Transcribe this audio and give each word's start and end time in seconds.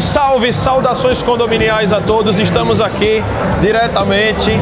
Salve, 0.00 0.02
salve, 0.02 0.52
saudações 0.52 1.22
condominiais 1.22 1.92
a 1.92 2.00
todos. 2.00 2.38
Estamos 2.38 2.80
aqui 2.80 3.22
diretamente 3.60 4.52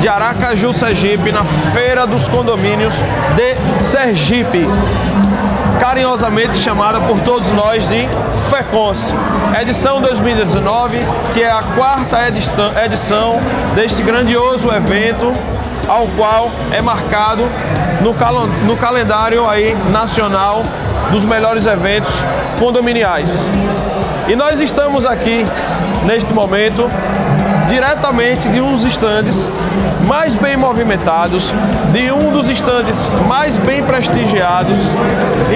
de 0.00 0.08
Aracaju, 0.08 0.72
Sergipe, 0.72 1.32
na 1.32 1.44
Feira 1.44 2.06
dos 2.06 2.28
Condomínios 2.28 2.94
de 3.34 3.54
Sergipe. 3.84 4.66
Carinhosamente 5.78 6.58
chamada 6.58 7.00
por 7.00 7.18
todos 7.20 7.50
nós 7.52 7.86
de 7.88 8.08
FECONS. 8.48 9.14
Edição 9.60 10.00
2019, 10.00 10.98
que 11.34 11.42
é 11.42 11.50
a 11.50 11.62
quarta 11.74 12.26
edição 12.26 13.38
deste 13.74 14.02
grandioso 14.02 14.72
evento 14.72 15.32
ao 15.88 16.06
qual 16.16 16.50
é 16.72 16.80
marcado 16.80 17.44
no, 18.00 18.14
no 18.66 18.76
calendário 18.76 19.48
aí 19.48 19.76
nacional 19.90 20.62
dos 21.10 21.24
melhores 21.24 21.66
eventos 21.66 22.14
condominiais. 22.58 23.46
E 24.28 24.34
nós 24.34 24.60
estamos 24.60 25.06
aqui 25.06 25.44
neste 26.04 26.32
momento 26.32 26.88
diretamente 27.68 28.48
de 28.48 28.60
um 28.60 28.72
dos 28.72 28.84
estandes 28.84 29.50
mais 30.04 30.34
bem 30.34 30.56
movimentados, 30.56 31.52
de 31.92 32.10
um 32.10 32.32
dos 32.32 32.48
estandes 32.48 33.08
mais 33.28 33.56
bem 33.58 33.84
prestigiados, 33.84 34.80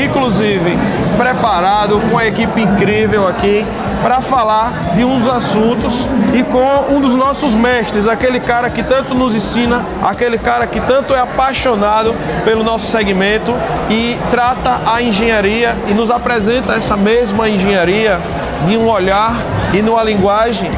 inclusive 0.00 0.78
preparado 1.16 2.00
com 2.10 2.16
a 2.16 2.26
equipe 2.26 2.60
incrível 2.60 3.26
aqui 3.26 3.66
para 4.02 4.20
falar 4.20 4.72
de 4.94 5.04
uns 5.04 5.26
assuntos 5.28 6.06
e 6.34 6.42
com 6.42 6.94
um 6.94 7.00
dos 7.00 7.14
nossos 7.14 7.54
mestres, 7.54 8.06
aquele 8.06 8.40
cara 8.40 8.70
que 8.70 8.82
tanto 8.82 9.14
nos 9.14 9.34
ensina, 9.34 9.84
aquele 10.02 10.38
cara 10.38 10.66
que 10.66 10.80
tanto 10.80 11.14
é 11.14 11.20
apaixonado 11.20 12.14
pelo 12.44 12.64
nosso 12.64 12.90
segmento 12.90 13.54
e 13.88 14.18
trata 14.30 14.80
a 14.86 15.02
engenharia 15.02 15.74
e 15.88 15.94
nos 15.94 16.10
apresenta 16.10 16.74
essa 16.74 16.96
mesma 16.96 17.48
engenharia 17.48 18.18
de 18.66 18.76
um 18.76 18.88
olhar 18.88 19.34
e 19.72 19.82
numa 19.82 20.02
linguagem 20.02 20.70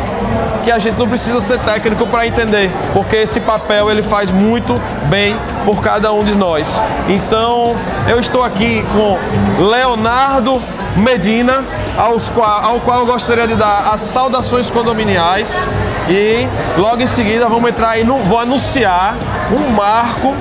que 0.64 0.70
a 0.70 0.79
gente 0.79 0.97
não 0.97 1.09
precisa 1.09 1.41
ser 1.41 1.59
técnico 1.59 2.07
para 2.07 2.27
entender, 2.27 2.70
porque 2.92 3.17
esse 3.17 3.41
papel 3.41 3.91
ele 3.91 4.03
faz 4.03 4.31
muito 4.31 4.75
bem 5.09 5.36
por 5.64 5.83
cada 5.83 6.12
um 6.12 6.23
de 6.23 6.36
nós. 6.36 6.81
Então, 7.09 7.75
eu 8.09 8.20
estou 8.20 8.45
aqui 8.45 8.84
com 8.92 9.64
Leonardo 9.64 10.61
Medina, 10.97 11.65
aos 11.97 12.29
qual, 12.29 12.65
ao 12.65 12.81
qual 12.81 13.01
eu 13.01 13.07
gostaria 13.07 13.47
de 13.47 13.55
dar 13.55 13.91
as 13.93 14.03
saudações 14.03 14.71
condominiais. 14.71 15.69
E 16.09 16.47
logo 16.77 17.01
em 17.01 17.07
seguida 17.07 17.48
vamos 17.48 17.71
entrar 17.71 17.91
aí, 17.91 18.05
no, 18.05 18.19
vou 18.19 18.39
anunciar 18.39 19.15
um 19.51 19.70
marco 19.70 20.35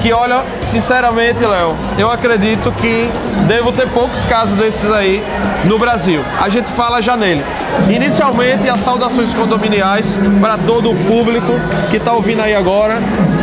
que 0.00 0.12
olha, 0.12 0.42
sinceramente, 0.74 1.38
Léo, 1.38 1.76
eu 1.96 2.10
acredito 2.10 2.72
que 2.72 3.08
devo 3.46 3.70
ter 3.70 3.86
poucos 3.90 4.24
casos 4.24 4.58
desses 4.58 4.90
aí 4.90 5.22
no 5.66 5.78
Brasil. 5.78 6.20
A 6.42 6.48
gente 6.48 6.68
fala 6.68 7.00
já 7.00 7.16
nele. 7.16 7.44
Inicialmente, 7.88 8.68
as 8.68 8.80
saudações 8.80 9.32
condominiais 9.32 10.18
para 10.40 10.58
todo 10.58 10.90
o 10.90 10.94
público 11.04 11.52
que 11.92 11.98
está 11.98 12.12
ouvindo 12.12 12.42
aí 12.42 12.56
agora 12.56 12.98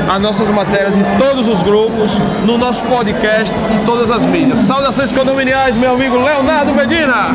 as 0.09 0.21
nossas 0.21 0.49
matérias 0.49 0.95
em 0.95 1.03
todos 1.17 1.47
os 1.47 1.61
grupos, 1.61 2.19
no 2.45 2.57
nosso 2.57 2.83
podcast, 2.83 3.53
em 3.71 3.85
todas 3.85 4.11
as 4.11 4.25
mídias. 4.25 4.59
Saudações 4.59 5.09
condominiais, 5.09 5.77
meu 5.77 5.93
amigo 5.93 6.17
Leonardo 6.17 6.73
Medina. 6.73 7.29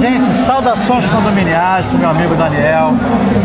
Gente, 0.00 0.24
saudações 0.44 1.04
condominiais 1.06 1.86
para 1.86 1.98
meu 1.98 2.10
amigo 2.10 2.34
Daniel. 2.34 2.92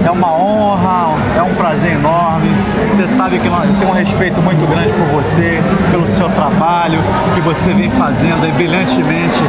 É 0.04 0.10
uma 0.10 0.32
honra, 0.32 1.16
é 1.38 1.42
um 1.44 1.54
prazer 1.54 1.94
enorme. 1.94 2.50
Você 2.96 3.08
sabe 3.10 3.38
que 3.38 3.48
eu 3.48 3.54
tenho 3.80 3.92
um 3.92 3.94
respeito 3.94 4.42
muito 4.42 4.66
grande 4.68 4.92
por 4.94 5.22
você, 5.22 5.62
pelo 5.92 6.08
seu 6.08 6.30
trabalho 6.30 7.00
que 7.36 7.42
você 7.42 7.74
vem 7.74 7.90
fazendo 7.92 8.44
aí 8.44 8.52
brilhantemente 8.52 9.42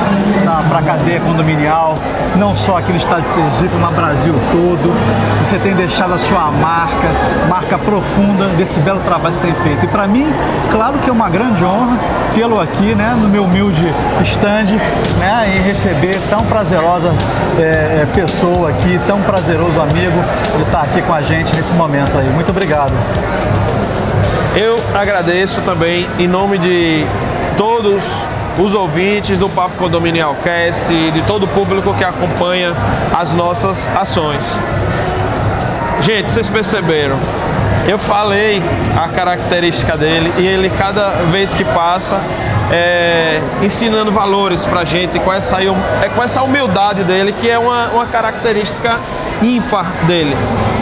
para 0.69 0.79
a 0.79 0.83
cadeia 0.83 1.21
condominial, 1.21 1.97
não 2.37 2.55
só 2.55 2.79
aqui 2.79 2.91
no 2.91 2.99
estado 2.99 3.23
de 3.23 3.29
Sergipe, 3.29 3.75
mas 3.81 3.93
Brasil 3.93 4.35
todo. 4.53 4.95
Você 5.43 5.59
tem 5.59 5.75
deixado 5.75 6.15
a 6.15 6.19
sua 6.19 6.51
marca, 6.51 7.09
marca 7.49 7.79
profunda 7.79 8.47
desse 8.57 8.81
belo 8.81 9.01
trabalho 9.01 9.35
que 9.35 9.41
você 9.41 9.53
tem 9.53 9.55
feito. 9.63 9.85
E 9.85 9.89
para 9.89 10.07
mim, 10.07 10.27
claro 10.71 10.99
que 10.99 11.11
é 11.11 11.13
uma 11.13 11.29
grande 11.29 11.65
honra 11.65 11.99
tê-lo 12.35 12.61
aqui, 12.61 12.95
né, 12.95 13.17
no 13.21 13.29
meu 13.29 13.45
humilde 13.45 13.93
stand, 14.23 14.77
né, 15.19 15.55
e 15.55 15.61
receber 15.61 16.19
tão 16.29 16.45
prazerosa 16.47 17.13
é, 17.59 18.03
é, 18.03 18.09
pessoa 18.13 18.71
aqui, 18.71 19.01
tão 19.07 19.21
prazeroso 19.23 19.81
amigo 19.81 20.25
de 20.57 20.63
estar 20.63 20.83
aqui 20.83 21.01
com 21.03 21.15
a 21.15 21.23
gente 21.23 21.55
nesse 21.55 21.73
momento 21.75 22.19
aí. 22.19 22.29
Muito 22.31 22.51
obrigado. 22.51 22.93
Eu 24.57 24.77
agradeço 24.95 25.61
também 25.63 26.09
em 26.17 26.29
nome 26.29 26.59
de 26.59 27.05
todos 27.57 28.05
os 28.57 28.73
ouvintes 28.73 29.37
do 29.37 29.49
Papo 29.49 29.77
Condominial 29.77 30.37
Cast 30.45 30.93
e 30.93 31.11
de 31.11 31.23
todo 31.23 31.43
o 31.43 31.49
público 31.49 31.93
que 31.95 32.05
acompanha 32.05 32.73
as 33.13 33.33
nossas 33.33 33.89
ações. 33.97 34.57
Gente, 36.01 36.31
vocês 36.31 36.49
perceberam? 36.49 37.19
Eu 37.89 37.99
falei 37.99 38.63
a 38.97 39.09
característica 39.09 39.97
dele 39.97 40.33
e 40.39 40.47
ele 40.47 40.71
cada 40.71 41.09
vez 41.33 41.53
que 41.53 41.65
passa 41.65 42.21
é, 42.71 43.41
ensinando 43.63 44.11
valores 44.11 44.65
pra 44.67 44.85
gente 44.85 45.19
com 45.19 45.33
essa, 45.33 45.63
é, 45.63 46.09
com 46.15 46.23
essa 46.23 46.43
humildade 46.43 47.03
dele, 47.05 47.35
que 47.41 47.49
é 47.49 47.59
uma, 47.59 47.89
uma 47.89 48.07
característica 48.07 48.99
ímpar 49.43 49.87
dele. 50.07 50.37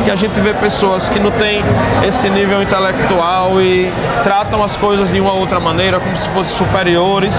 Que 0.04 0.10
a 0.10 0.16
gente 0.16 0.38
vê 0.41 0.53
pessoas 0.53 1.09
que 1.09 1.19
não 1.19 1.31
têm 1.31 1.62
esse 2.06 2.28
nível 2.28 2.60
intelectual 2.60 3.60
e 3.60 3.91
tratam 4.22 4.62
as 4.65 4.76
coisas 4.76 5.12
de 5.12 5.21
uma 5.21 5.32
outra 5.32 5.60
maneira, 5.60 6.00
como 6.00 6.16
se 6.16 6.26
fossem 6.28 6.56
superiores. 6.56 7.34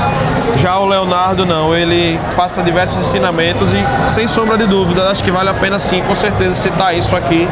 Já 0.61 0.77
o 0.77 0.85
Leonardo 0.85 1.45
não, 1.45 1.75
ele 1.75 2.19
passa 2.35 2.63
diversos 2.63 2.99
ensinamentos 2.99 3.69
e 3.73 4.09
sem 4.09 4.27
sombra 4.27 4.57
de 4.57 4.65
dúvida, 4.65 5.09
acho 5.09 5.23
que 5.23 5.31
vale 5.31 5.49
a 5.49 5.53
pena 5.53 5.77
sim, 5.77 6.01
com 6.03 6.15
certeza, 6.15 6.55
citar 6.55 6.95
isso 6.95 7.15
aqui 7.15 7.49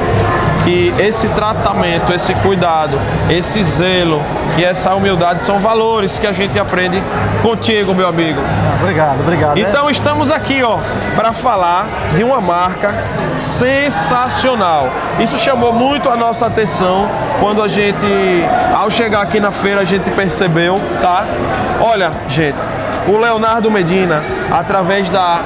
que 0.64 0.94
esse 1.00 1.28
tratamento, 1.30 2.14
esse 2.14 2.34
cuidado, 2.36 3.00
esse 3.30 3.64
zelo 3.64 4.22
e 4.58 4.64
essa 4.64 4.94
humildade 4.94 5.44
são 5.44 5.60
valores 5.60 6.20
que 6.20 6.28
a 6.28 6.32
gente 6.34 6.60
aprende 6.60 7.02
contigo, 7.42 7.94
meu 7.94 8.08
amigo. 8.08 8.40
Obrigado, 8.82 9.20
obrigado. 9.22 9.56
Né? 9.56 9.62
Então 9.62 9.90
estamos 9.90 10.32
aqui, 10.32 10.62
ó, 10.64 10.80
para 11.16 11.34
falar 11.34 11.88
de 12.16 12.24
uma 12.24 12.42
marca 12.42 12.94
sensacional. 13.38 14.88
Isso 15.20 15.38
chamou 15.38 15.74
muito 15.74 16.10
a 16.10 16.16
nossa 16.16 16.48
atenção 16.48 17.08
quando 17.40 17.62
a 17.62 17.68
gente, 17.68 18.08
ao 18.76 18.90
chegar 18.90 19.22
aqui 19.22 19.40
na 19.40 19.52
feira, 19.52 19.82
a 19.82 19.86
gente 19.86 20.10
percebeu, 20.12 20.76
tá? 21.02 21.26
Olha, 21.80 22.12
gente, 22.28 22.58
o 23.08 23.18
Leonardo 23.18 23.70
Medina, 23.70 24.24
através 24.52 25.10
da 25.10 25.42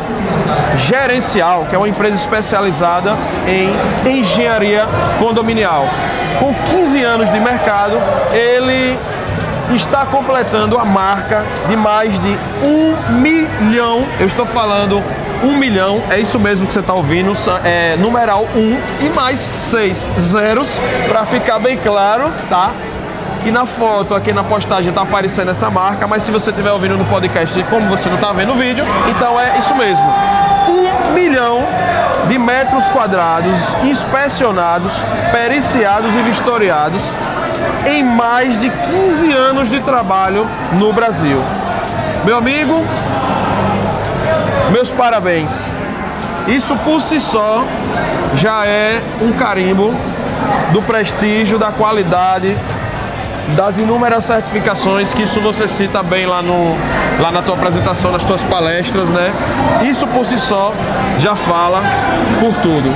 Gerencial, 0.77 1.65
que 1.69 1.75
é 1.75 1.77
uma 1.77 1.87
empresa 1.87 2.15
especializada 2.15 3.15
em 3.47 4.19
engenharia 4.19 4.85
condominial. 5.19 5.87
Com 6.39 6.53
15 6.53 7.03
anos 7.03 7.31
de 7.31 7.39
mercado, 7.39 7.97
ele 8.31 8.97
está 9.73 10.05
completando 10.05 10.77
a 10.77 10.85
marca 10.85 11.43
de 11.67 11.75
mais 11.75 12.19
de 12.19 12.37
um 12.63 13.19
milhão. 13.19 14.05
Eu 14.19 14.27
estou 14.27 14.45
falando 14.45 15.01
um 15.43 15.57
milhão, 15.57 16.01
é 16.09 16.19
isso 16.19 16.39
mesmo 16.39 16.65
que 16.65 16.73
você 16.73 16.79
está 16.79 16.93
ouvindo, 16.93 17.33
é 17.63 17.95
numeral 17.97 18.47
um 18.55 18.77
e 19.05 19.09
mais 19.09 19.39
seis 19.39 20.09
zeros, 20.19 20.79
para 21.07 21.25
ficar 21.25 21.59
bem 21.59 21.77
claro, 21.77 22.31
tá? 22.49 22.71
E 23.45 23.51
na 23.51 23.67
foto, 23.67 24.15
aqui 24.15 24.33
na 24.33 24.43
postagem, 24.43 24.91
tá 24.91 25.03
aparecendo 25.03 25.51
essa 25.51 25.69
marca, 25.69 26.07
mas 26.07 26.23
se 26.23 26.31
você 26.31 26.49
estiver 26.49 26.71
ouvindo 26.71 26.97
no 26.97 27.05
podcast, 27.05 27.63
como 27.69 27.87
você 27.87 28.09
não 28.09 28.15
está 28.15 28.33
vendo 28.33 28.53
o 28.53 28.55
vídeo, 28.55 28.83
então 29.07 29.39
é 29.39 29.59
isso 29.59 29.75
mesmo. 29.75 30.03
Um 30.67 31.13
milhão 31.13 31.59
de 32.27 32.39
metros 32.39 32.85
quadrados 32.89 33.53
inspecionados, 33.83 34.91
periciados 35.31 36.15
e 36.15 36.21
vistoriados 36.23 37.03
em 37.85 38.03
mais 38.03 38.59
de 38.59 38.71
15 38.71 39.31
anos 39.31 39.69
de 39.69 39.79
trabalho 39.79 40.47
no 40.79 40.91
Brasil. 40.91 41.39
Meu 42.25 42.37
amigo, 42.37 42.83
meus 44.71 44.89
parabéns. 44.89 45.71
Isso 46.47 46.75
por 46.77 46.99
si 46.99 47.19
só 47.19 47.63
já 48.33 48.65
é 48.65 48.99
um 49.21 49.31
carimbo 49.33 49.93
do 50.71 50.81
prestígio, 50.81 51.59
da 51.59 51.71
qualidade 51.71 52.57
das 53.53 53.77
inúmeras 53.77 54.25
certificações, 54.25 55.13
que 55.13 55.23
isso 55.23 55.39
você 55.39 55.67
cita 55.67 56.01
bem 56.01 56.25
lá, 56.25 56.41
no, 56.41 56.75
lá 57.19 57.31
na 57.31 57.41
tua 57.41 57.55
apresentação, 57.55 58.11
nas 58.11 58.25
tuas 58.25 58.43
palestras, 58.43 59.09
né? 59.09 59.31
Isso 59.83 60.07
por 60.07 60.25
si 60.25 60.37
só 60.37 60.73
já 61.19 61.35
fala 61.35 61.81
por 62.39 62.53
tudo. 62.55 62.91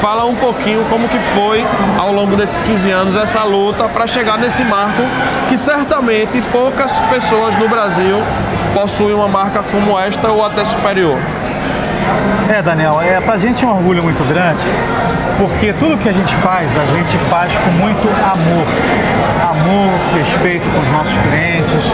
Fala 0.00 0.24
um 0.24 0.34
pouquinho 0.34 0.84
como 0.90 1.08
que 1.08 1.18
foi 1.18 1.64
ao 1.98 2.12
longo 2.12 2.36
desses 2.36 2.62
15 2.62 2.90
anos 2.90 3.16
essa 3.16 3.42
luta 3.44 3.84
para 3.88 4.06
chegar 4.06 4.38
nesse 4.38 4.64
marco 4.64 5.02
que 5.48 5.56
certamente 5.56 6.40
poucas 6.52 7.00
pessoas 7.00 7.56
no 7.58 7.68
Brasil 7.68 8.18
possuem 8.74 9.14
uma 9.14 9.28
marca 9.28 9.62
como 9.70 9.98
esta 9.98 10.30
ou 10.30 10.44
até 10.44 10.64
superior. 10.64 11.18
É, 12.48 12.62
Daniel, 12.62 13.00
é, 13.00 13.20
pra 13.20 13.38
gente 13.38 13.64
é 13.64 13.66
um 13.66 13.70
orgulho 13.70 14.02
muito 14.02 14.22
grande, 14.28 14.60
porque 15.38 15.72
tudo 15.72 15.96
que 15.98 16.08
a 16.08 16.12
gente 16.12 16.34
faz, 16.36 16.70
a 16.76 16.86
gente 16.96 17.18
faz 17.24 17.50
com 17.56 17.70
muito 17.70 18.08
amor. 18.22 18.66
Amor, 19.42 19.90
respeito 20.14 20.68
com 20.68 20.78
os 20.78 20.92
nossos 20.92 21.14
clientes, 21.22 21.84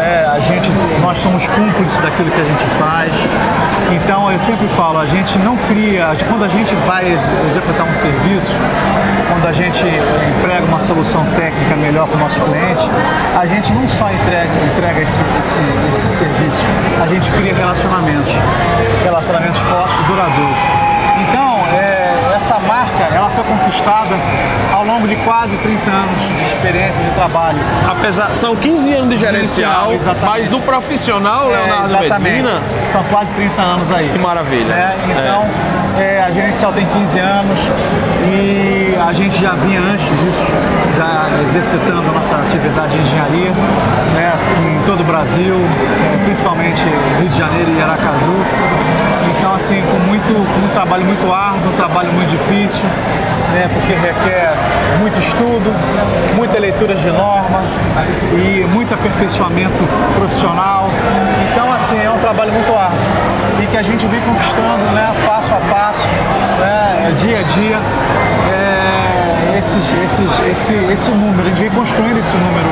é, 0.00 0.26
a 0.26 0.40
gente, 0.40 0.70
nós 1.00 1.18
somos 1.18 1.48
cúmplices 1.48 1.98
daquilo 2.00 2.30
que 2.30 2.40
a 2.40 2.44
gente 2.44 2.64
faz. 2.78 3.12
Então 3.92 4.30
eu 4.30 4.38
sempre 4.38 4.66
falo, 4.68 4.98
a 4.98 5.06
gente 5.06 5.38
não 5.38 5.56
cria, 5.56 6.08
quando 6.28 6.44
a 6.44 6.48
gente 6.48 6.74
vai 6.86 7.06
executar 7.50 7.86
um 7.86 7.94
serviço, 7.94 8.52
quando 9.28 9.46
a 9.46 9.52
gente 9.52 9.84
emprega 9.84 10.64
uma 10.66 10.80
solução 10.80 11.24
técnica 11.36 11.76
melhor 11.76 12.06
para 12.06 12.16
o 12.16 12.20
nosso 12.20 12.40
cliente, 12.40 12.88
a 13.38 13.46
gente 13.46 13.72
não 13.72 13.88
só 13.88 14.10
entrega, 14.10 14.50
entrega 14.72 15.00
esse, 15.00 15.18
esse, 15.18 15.88
esse 15.88 16.16
serviço, 16.16 16.62
a 17.02 17.06
gente 17.06 17.30
cria 17.32 17.54
relacionamentos. 17.54 18.32
Relacionamentos 19.04 19.58
fortes, 19.60 19.96
duradouros. 20.06 20.56
Então, 21.28 21.66
é, 21.74 21.95
essa 22.34 22.58
marca, 22.60 23.04
ela 23.14 23.28
foi 23.30 23.44
conquistada 23.44 24.14
ao 24.74 24.84
longo 24.84 25.06
de 25.08 25.16
quase 25.16 25.56
30 25.56 25.90
anos 25.90 26.20
de 26.20 26.44
experiência 26.54 27.02
de 27.02 27.10
trabalho. 27.10 27.58
Apesar, 27.88 28.34
são 28.34 28.54
15 28.56 28.92
anos 28.92 29.08
de 29.10 29.16
gerencial, 29.16 29.92
Exatamente. 29.92 30.26
mas 30.38 30.48
do 30.48 30.60
profissional, 30.60 31.44
É, 31.52 31.56
Leonardo 31.58 32.04
exatamente. 32.04 32.22
Medina, 32.42 32.60
São 32.92 33.02
quase 33.04 33.30
30 33.32 33.62
anos 33.62 33.90
aí. 33.92 34.08
que 34.12 34.18
maravilha. 34.18 34.64
né? 34.66 34.96
Então, 35.10 35.46
é, 36.02 36.22
a 36.26 36.30
gerencial 36.30 36.72
tem 36.72 36.86
15 36.86 37.18
anos 37.18 37.58
e 38.24 38.96
a 39.08 39.12
gente 39.12 39.40
já 39.40 39.52
vinha 39.52 39.80
antes 39.80 40.06
disso, 40.06 40.44
já 40.96 41.42
exercitando 41.46 42.08
a 42.10 42.12
nossa 42.12 42.36
atividade 42.36 42.92
de 42.96 43.02
engenharia 43.02 43.50
né, 44.14 44.32
em 44.64 44.86
todo 44.86 45.00
o 45.00 45.04
Brasil, 45.04 45.54
é, 45.54 46.24
principalmente 46.24 46.82
Rio 47.18 47.28
de 47.28 47.38
Janeiro 47.38 47.70
e 47.76 47.82
Aracaju. 47.82 48.36
Então, 49.38 49.54
assim, 49.54 49.82
com 49.82 49.98
muito, 50.10 50.32
com 50.32 50.66
um 50.66 50.68
trabalho 50.74 51.04
muito 51.04 51.32
árduo, 51.32 51.70
um 51.72 51.76
trabalho 51.76 52.12
muito 52.12 52.28
difícil, 52.28 52.84
né, 53.52 53.68
porque 53.72 53.92
requer 53.94 54.52
muito 54.98 55.18
estudo, 55.20 55.72
muita 56.34 56.58
leitura 56.58 56.94
de 56.94 57.10
norma 57.10 57.62
e 58.32 58.66
muito 58.72 58.92
aperfeiçoamento 58.94 59.84
profissional. 60.16 60.86
Então, 61.52 61.72
assim, 61.72 61.96
é 62.02 62.10
um 62.10 62.18
trabalho 62.18 62.52
muito 62.52 62.72
árduo 62.72 62.98
e 63.62 63.66
que 63.66 63.76
a 63.76 63.82
gente 63.82 64.06
vem 64.06 64.20
conquistando, 64.20 64.84
né, 64.92 65.14
passo 65.26 65.52
a 65.54 65.60
passo, 65.72 66.06
né, 66.60 67.14
dia 67.20 67.38
a 67.38 67.42
dia, 67.42 67.78
é, 68.52 68.65
esses, 69.58 69.84
esses, 70.04 70.48
esse, 70.50 70.74
esse 70.92 71.10
número. 71.12 71.48
Gente 71.48 71.60
vem 71.60 71.70
construindo 71.70 72.18
esse 72.18 72.36
número 72.36 72.66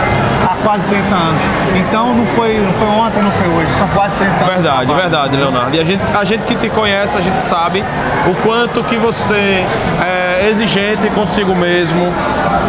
há 0.44 0.56
quase 0.62 0.86
30 0.86 1.14
anos. 1.14 1.42
Então, 1.76 2.14
não 2.14 2.26
foi, 2.26 2.58
não 2.58 2.72
foi 2.74 2.88
ontem, 2.88 3.22
não 3.22 3.30
foi 3.30 3.48
hoje, 3.48 3.72
são 3.74 3.88
quase 3.88 4.16
30 4.16 4.32
anos. 4.32 4.46
de 4.46 4.52
Verdade, 4.52 4.94
verdade, 4.94 5.36
Leonardo. 5.36 5.76
E 5.76 5.80
a 5.80 5.84
gente, 5.84 6.02
a 6.14 6.24
gente 6.24 6.44
que 6.44 6.54
te 6.54 6.68
conhece, 6.68 7.16
a 7.16 7.20
gente 7.20 7.40
sabe 7.40 7.84
o 8.26 8.34
quanto 8.42 8.82
que 8.84 8.96
você 8.96 9.64
é 10.02 10.48
exigente 10.50 11.08
consigo 11.10 11.54
mesmo, 11.54 12.12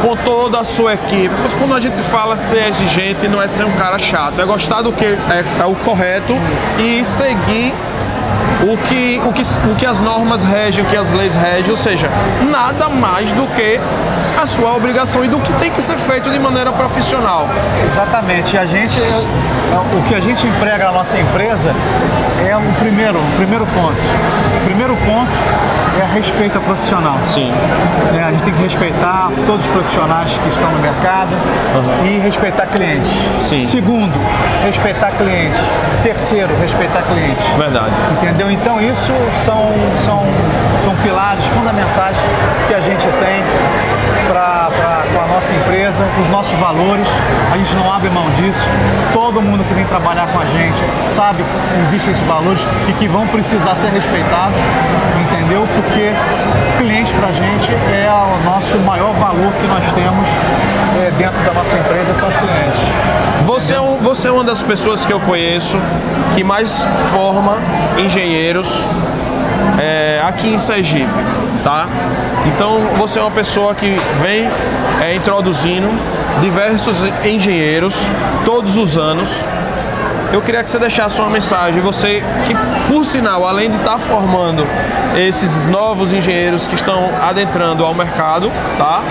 com 0.02 0.16
toda 0.18 0.60
a 0.60 0.64
sua 0.64 0.94
equipe. 0.94 1.34
Mas 1.44 1.54
quando 1.54 1.74
a 1.74 1.80
gente 1.80 1.98
fala 1.98 2.38
ser 2.38 2.68
exigente, 2.68 3.28
não 3.28 3.42
é 3.42 3.48
ser 3.48 3.66
um 3.66 3.72
cara 3.74 4.00
chato, 4.00 4.40
é 4.40 4.46
gostar 4.46 4.82
do 4.82 4.92
que 4.92 5.06
é, 5.06 5.44
é 5.60 5.66
o 5.66 5.76
correto 5.76 6.36
e 6.80 7.04
seguir 7.04 7.74
o 8.64 8.78
que, 8.78 9.22
o, 9.26 9.32
que, 9.32 9.42
o 9.42 9.76
que 9.76 9.86
as 9.86 10.00
normas 10.00 10.44
regem, 10.44 10.84
o 10.84 10.88
que 10.88 10.98
as 10.98 11.12
leis 11.12 11.36
regem, 11.36 11.72
ou 11.72 11.78
seja, 11.78 12.10
nada 12.50 12.90
mais 12.90 13.32
do 13.32 13.48
que 13.56 13.80
a 14.42 14.46
sua 14.46 14.76
obrigação 14.76 15.24
e 15.24 15.28
do 15.28 15.40
que 15.40 15.52
tem 15.54 15.72
que 15.72 15.82
ser 15.82 15.98
feito 15.98 16.30
de 16.30 16.40
maneira 16.40 16.72
profissional. 16.72 17.48
Exatamente. 17.92 18.56
E 18.56 18.60
a 18.60 18.66
gente, 18.66 19.00
o 19.98 20.04
que 20.08 20.16
a 20.16 20.20
gente 20.20 20.46
emprega 20.46 20.86
na 20.86 20.92
nossa 20.92 21.18
empresa 21.18 21.74
é 22.44 22.56
o 22.58 22.74
primeiro, 22.80 23.18
o 23.18 23.36
primeiro 23.38 23.66
ponto. 23.68 23.98
O 24.62 24.66
primeiro 24.66 24.96
ponto 24.98 25.32
é 26.02 26.14
respeito 26.14 26.58
ao 26.58 26.64
profissional. 26.64 27.18
Sim. 27.28 27.52
né? 28.12 28.26
A 28.28 28.32
gente 28.32 28.44
tem 28.44 28.54
que 28.54 28.64
respeitar 28.64 29.32
todos 29.46 29.66
os 29.66 29.72
profissionais 29.72 30.38
que 30.38 30.50
estão 30.50 30.70
no 30.72 30.80
mercado 30.80 31.32
e 32.06 32.20
respeitar 32.20 32.66
clientes. 32.68 33.12
Sim. 33.40 33.62
Segundo, 33.62 34.14
respeitar 34.64 35.12
clientes. 35.12 35.60
Terceiro, 36.04 36.56
respeitar 36.60 37.04
clientes. 37.04 37.46
Verdade. 37.58 37.92
Entendeu? 38.12 38.52
Então 38.52 38.82
isso 38.82 39.14
são, 39.38 39.72
são, 40.04 40.24
são 40.84 40.96
pilares 41.04 41.44
fundamentais 41.46 42.16
que 42.68 42.74
a 42.74 42.82
gente 42.82 43.06
tem 43.06 43.44
para 44.28 44.65
a 44.65 44.65
nossa 45.36 45.54
empresa, 45.54 46.06
os 46.22 46.28
nossos 46.30 46.54
valores. 46.60 47.06
A 47.54 47.58
gente 47.58 47.76
não 47.76 47.92
abre 47.92 48.10
mão 48.10 48.30
disso. 48.32 48.66
Todo 49.12 49.42
mundo 49.42 49.64
que 49.68 49.74
vem 49.74 49.84
trabalhar 49.86 50.28
com 50.28 50.40
a 50.40 50.46
gente 50.46 50.82
sabe 51.04 51.44
que 51.44 51.82
existem 51.84 52.12
esses 52.12 52.26
valores 52.26 52.66
e 52.88 52.94
que 52.94 53.08
vão 53.08 53.28
precisar 53.28 53.76
ser 53.76 53.90
respeitados, 53.90 54.56
entendeu? 55.22 55.68
Porque 55.76 56.14
cliente 56.78 57.12
para 57.14 57.28
a 57.28 57.32
gente 57.34 57.70
é 57.72 58.08
o 58.10 58.46
nosso 58.50 58.78
maior 58.80 59.14
valor 59.16 59.52
que 59.60 59.68
nós 59.68 59.84
temos 59.94 60.26
é, 60.98 61.12
dentro 61.18 61.42
da 61.44 61.54
nossa 61.54 61.76
empresa, 61.76 62.16
são 62.16 62.30
os 62.30 62.36
clientes. 62.36 62.80
Você 63.46 63.74
é, 63.76 63.82
um- 63.82 63.98
você 63.98 64.30
é 64.30 64.32
uma 64.32 64.44
das 64.44 64.62
pessoas 64.62 65.04
que 65.06 65.12
eu 65.12 65.20
conheço 65.20 65.78
que 66.34 66.44
mais 66.46 66.86
forma 67.12 67.58
engenheiros 67.98 68.82
é, 69.78 70.22
aqui 70.26 70.48
em 70.54 70.58
Sergipe, 70.58 71.12
tá? 71.64 71.88
Então 72.54 72.80
você 72.98 73.20
é 73.20 73.22
uma 73.22 73.32
pessoa 73.32 73.74
que 73.74 73.98
vem 74.22 74.48
é, 75.02 75.16
introduzindo 75.16 75.88
diversos 76.42 77.04
engenheiros 77.24 77.96
todos 78.44 78.78
os 78.78 78.98
anos. 78.98 79.30
Eu 80.32 80.42
queria 80.42 80.64
que 80.64 80.70
você 80.70 80.80
deixasse 80.80 81.20
uma 81.22 81.30
mensagem, 81.30 81.80
você 81.82 82.22
que, 82.48 82.56
por 82.92 83.06
sinal, 83.06 83.48
além 83.48 83.70
de 83.70 83.78
estar 83.78 83.98
formando 83.98 84.66
esses 85.16 85.68
novos 85.68 86.12
engenheiros 86.12 86.68
que 86.68 86.76
estão 86.76 87.10
adentrando 87.22 87.86
ao 87.86 87.94
mercado, 87.94 88.52
tá? 88.78 89.02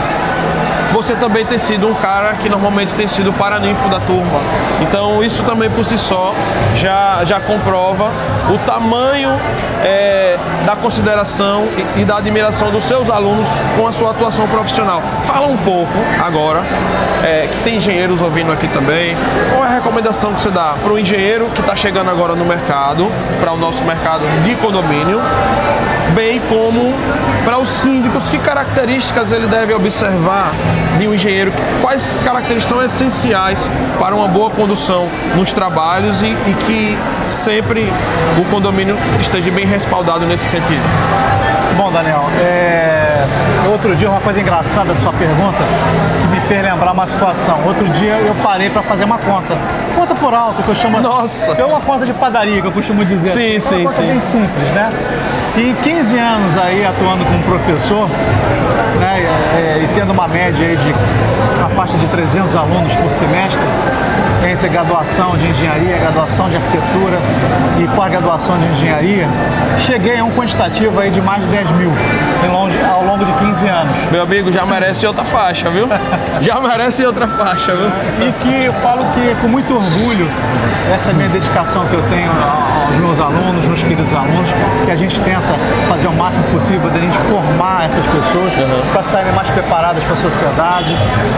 Você 0.95 1.13
também 1.15 1.45
tem 1.45 1.59
sido 1.59 1.89
um 1.89 1.95
cara 1.95 2.35
que 2.35 2.49
normalmente 2.49 2.95
tem 2.95 3.09
sido 3.09 3.33
paraninfo 3.33 3.89
da 3.89 3.99
turma. 3.99 4.41
Então 4.81 5.25
isso 5.25 5.43
também 5.43 5.69
por 5.69 5.85
si 5.85 5.99
só 5.99 6.33
já, 6.77 7.25
já 7.25 7.41
comprova 7.41 8.13
o 8.49 8.59
tamanho 8.59 9.31
é, 9.85 10.39
da 10.65 10.77
consideração 10.77 11.67
e, 11.97 12.03
e 12.03 12.05
da 12.05 12.19
admiração 12.19 12.71
dos 12.71 12.85
seus 12.85 13.11
alunos 13.11 13.49
com 13.77 13.89
a 13.89 13.93
sua 13.93 14.13
atuação 14.13 14.47
profissional. 14.47 15.03
Fala 15.27 15.49
um 15.49 15.57
pouco 15.57 15.93
agora, 16.25 16.63
é, 17.25 17.49
que 17.53 17.59
tem 17.65 17.79
engenheiros 17.79 18.23
ouvindo 18.23 18.53
aqui 18.53 18.69
também, 18.69 19.17
qual 19.53 19.65
é 19.65 19.67
a 19.67 19.71
recomendação 19.71 20.33
que 20.33 20.43
você 20.43 20.51
dá 20.51 20.75
para 20.81 20.93
o 20.93 20.99
engenheiro 20.99 21.47
que 21.55 21.61
está 21.61 21.75
chegando 21.75 22.09
agora 22.09 22.37
no 22.37 22.45
mercado, 22.45 23.11
para 23.41 23.53
o 23.53 23.57
nosso 23.57 23.83
mercado 23.85 24.23
de 24.45 24.55
condomínio, 24.57 25.21
bem 26.15 26.41
como 26.49 26.95
para 27.45 27.59
os 27.59 27.69
síndicos, 27.69 28.29
que 28.31 28.39
características 28.39 29.33
ele 29.33 29.47
deve 29.47 29.75
observar 29.75 30.53
de 30.99 31.09
um 31.09 31.15
engenheiro, 31.15 31.53
quais 31.83 32.19
características 32.25 32.65
são 32.65 32.85
essenciais 32.85 33.71
para 33.99 34.15
uma 34.15 34.29
boa 34.29 34.51
condução 34.51 35.09
nos 35.35 35.53
trabalhos 35.53 36.23
e, 36.23 36.27
e 36.27 36.57
que 36.67 36.99
sempre 37.29 37.93
o 38.39 38.45
condomínio 38.51 38.97
esteja 39.21 39.51
bem 39.51 39.67
respaldado 39.67 40.25
nesse 40.25 40.45
sentido. 40.45 40.83
Bom, 41.77 41.91
Daniel, 41.91 42.25
é, 42.41 43.25
outro 43.69 43.97
dia 43.97 44.09
uma 44.09 44.21
coisa 44.21 44.41
engraçada 44.41 44.93
a 44.93 44.97
sua 44.97 45.13
pergunta 45.13 45.59
que 46.23 46.29
me 46.29 46.41
fez 46.43 46.63
lembrar 46.63 46.93
uma 46.93 47.07
situação. 47.07 47.59
Outro 47.67 47.89
dia 47.89 48.13
eu 48.19 48.35
parei 48.37 48.71
para 48.71 48.83
fazer 48.83 49.05
uma 49.05 49.19
conta. 49.19 49.57
Conta 49.95 50.15
por 50.15 50.33
alto, 50.33 50.63
que 50.63 50.69
eu 50.69 50.75
chamo. 50.75 51.01
Nossa! 51.01 51.53
É 51.53 51.65
uma 51.65 51.81
conta 51.81 52.07
de 52.07 52.13
padaria, 52.13 52.61
que 52.61 52.69
eu 52.69 52.73
costumo 52.73 53.05
dizer. 53.05 53.29
Sim, 53.29 53.57
assim. 53.57 53.61
sim, 53.61 53.81
uma 53.81 53.91
conta 53.91 54.03
sim. 54.03 54.09
bem 54.09 54.21
simples, 54.21 54.73
né? 54.73 54.93
E 55.57 55.71
em 55.71 55.75
15 55.75 56.19
anos 56.19 56.57
aí 56.59 56.85
atuando 56.85 57.25
como 57.25 57.39
professor, 57.45 58.09
né, 59.01 59.21
é, 59.57 59.81
e 59.85 59.89
tendo 59.95 60.13
uma 60.13 60.27
média 60.27 60.67
aí 60.67 60.77
de 60.77 60.95
a 61.65 61.69
faixa 61.69 61.97
de 61.97 62.07
300 62.09 62.57
alunos 62.57 62.93
por 62.97 63.09
semestre, 63.11 63.61
entre 64.51 64.69
graduação 64.69 65.37
de 65.37 65.47
engenharia, 65.47 65.97
graduação 65.97 66.49
de 66.51 66.57
arquitetura 66.57 67.19
e 67.81 67.87
pós-graduação 67.97 68.59
de 68.59 68.67
engenharia, 68.67 69.27
cheguei 69.79 70.19
a 70.19 70.25
um 70.25 70.31
quantitativo 70.33 70.99
aí 71.01 71.11
de 71.11 71.21
mais 71.23 71.43
de 71.45 71.49
10 71.49 71.71
mil 71.73 71.91
longe- 72.53 72.79
ao 72.93 73.05
longo 73.05 73.25
de 73.25 73.33
15 73.33 73.67
anos. 73.67 73.93
Meu 74.11 74.23
amigo, 74.23 74.53
já 74.53 74.67
merece 74.67 75.07
outra 75.07 75.25
faixa, 75.25 75.71
viu? 75.71 75.89
Já 76.43 76.61
merece 76.61 77.07
outra 77.07 77.27
faixa, 77.29 77.73
viu? 77.75 77.91
E 78.29 78.33
que 78.33 78.65
eu 78.65 78.73
falo 78.75 79.05
que 79.15 79.35
com 79.41 79.49
muito 79.49 79.73
orgulho 79.75 80.29
essa 80.93 81.13
minha 81.13 81.29
dedicação 81.29 81.87
que 81.87 81.95
eu 81.95 82.03
tenho 82.11 82.31
ao, 82.31 82.64
aos 82.87 82.97
meus 82.97 83.21
alunos, 83.21 83.65
meus 83.65 83.83
queridos 83.83 84.15
alunos, 84.15 84.51
que 84.85 84.91
a 84.91 84.97
gente 84.97 85.21
tenta 85.21 85.55
fazer 85.89 86.07
o 86.07 86.13
máximo 86.13 86.45
possível 86.45 86.91
da 86.91 87.01
gente 87.01 87.17
formar 87.31 87.87
essas 87.87 88.05
pessoas 88.07 88.53
uhum. 88.55 88.93
para 88.93 89.03
saírem 89.03 89.33
mais 89.33 89.49
preparadas 89.49 90.03
para 90.05 90.15
a 90.15 90.17
sociedade 90.17 90.93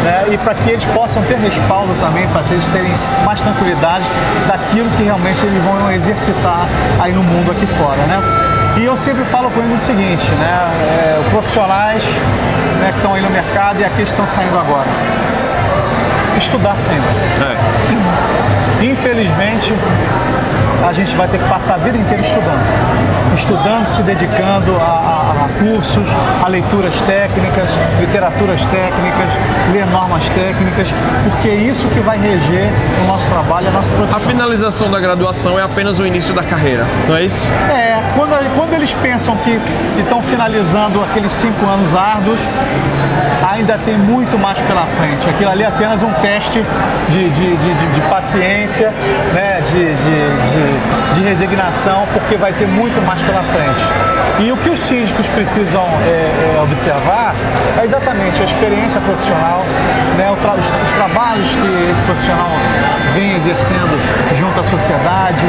né? 0.04 0.26
e 0.32 0.38
para 0.38 0.54
que 0.54 0.70
eles 0.70 0.84
possam 0.86 1.22
ter 1.22 1.36
respaldo 1.36 1.94
também, 2.00 2.26
para 2.28 2.42
eles 2.50 2.66
terem 2.66 2.92
mais 3.24 3.40
tranquilidade 3.40 4.04
daquilo 4.46 4.88
que 4.90 5.04
realmente 5.04 5.44
eles 5.44 5.62
vão 5.62 5.90
exercitar 5.92 6.66
aí 7.00 7.12
no 7.12 7.22
mundo 7.22 7.52
aqui 7.52 7.66
fora. 7.66 8.02
Né? 8.08 8.20
E 8.76 8.84
eu 8.84 8.96
sempre 8.96 9.24
falo 9.24 9.50
com 9.50 9.60
eles 9.60 9.80
o 9.80 9.84
seguinte, 9.86 10.30
né? 10.32 10.70
É, 10.82 11.30
profissionais 11.30 12.02
né, 12.80 12.90
que 12.90 12.98
estão 12.98 13.14
aí 13.14 13.22
no 13.22 13.30
mercado 13.30 13.80
e 13.80 13.84
aqueles 13.84 14.12
que 14.12 14.20
estão 14.20 14.26
saindo 14.26 14.58
agora. 14.58 14.86
Estudar 16.38 16.76
sempre. 16.78 17.08
É. 17.40 17.95
Infelizmente, 18.82 19.72
a 20.86 20.92
gente 20.92 21.16
vai 21.16 21.26
ter 21.28 21.38
que 21.38 21.48
passar 21.48 21.74
a 21.74 21.78
vida 21.78 21.96
inteira 21.96 22.22
estudando. 22.22 23.34
Estudando, 23.34 23.86
se 23.86 24.02
dedicando 24.02 24.76
a, 24.76 24.84
a, 24.84 25.44
a 25.44 25.48
cursos, 25.58 26.08
a 26.44 26.48
leituras 26.48 27.00
técnicas, 27.02 27.68
literaturas 28.00 28.64
técnicas, 28.66 29.28
ler 29.72 29.86
normas 29.86 30.28
técnicas, 30.30 30.88
porque 31.24 31.48
é 31.48 31.54
isso 31.54 31.86
que 31.88 32.00
vai 32.00 32.18
reger 32.18 32.70
o 33.04 33.06
nosso 33.06 33.28
trabalho, 33.28 33.68
a 33.68 33.70
nossa 33.72 33.90
profissão. 33.92 34.16
A 34.16 34.20
finalização 34.20 34.90
da 34.90 35.00
graduação 35.00 35.58
é 35.58 35.62
apenas 35.62 35.98
o 35.98 36.06
início 36.06 36.32
da 36.34 36.42
carreira, 36.42 36.86
não 37.06 37.16
é 37.16 37.24
isso? 37.24 37.46
É, 37.68 37.85
quando, 38.16 38.56
quando 38.56 38.74
eles 38.74 38.92
pensam 38.94 39.36
que 39.36 39.60
estão 39.98 40.22
finalizando 40.22 41.02
aqueles 41.04 41.32
cinco 41.32 41.66
anos 41.66 41.94
árduos, 41.94 42.40
ainda 43.48 43.78
tem 43.78 43.96
muito 43.96 44.38
mais 44.38 44.58
pela 44.58 44.86
frente. 44.98 45.28
Aquilo 45.28 45.50
ali 45.50 45.62
é 45.62 45.66
apenas 45.66 46.02
um 46.02 46.12
teste 46.14 46.64
de, 47.08 47.30
de, 47.30 47.56
de, 47.56 47.86
de 47.94 48.00
paciência, 48.08 48.92
né? 49.34 49.62
de, 49.72 49.94
de, 49.94 51.26
resignação, 51.26 52.06
porque 52.12 52.36
vai 52.36 52.52
ter 52.52 52.66
muito 52.66 53.04
mais 53.04 53.20
pela 53.22 53.42
frente. 53.42 53.82
E 54.38 54.52
o 54.52 54.56
que 54.56 54.70
os 54.70 54.78
síndicos 54.78 55.26
precisam 55.28 55.82
é, 55.82 56.56
é, 56.56 56.62
observar 56.62 57.34
é 57.80 57.84
exatamente 57.84 58.40
a 58.40 58.44
experiência 58.44 59.00
profissional, 59.00 59.64
né, 60.16 60.32
tra 60.40 60.52
os, 60.52 60.60
os, 60.60 60.92
trabalhos 60.94 61.48
que 61.50 61.90
esse 61.90 62.02
profissional 62.02 62.50
vem 63.14 63.34
exercendo 63.34 63.98
junto 64.38 64.60
à 64.60 64.64
sociedade, 64.64 65.42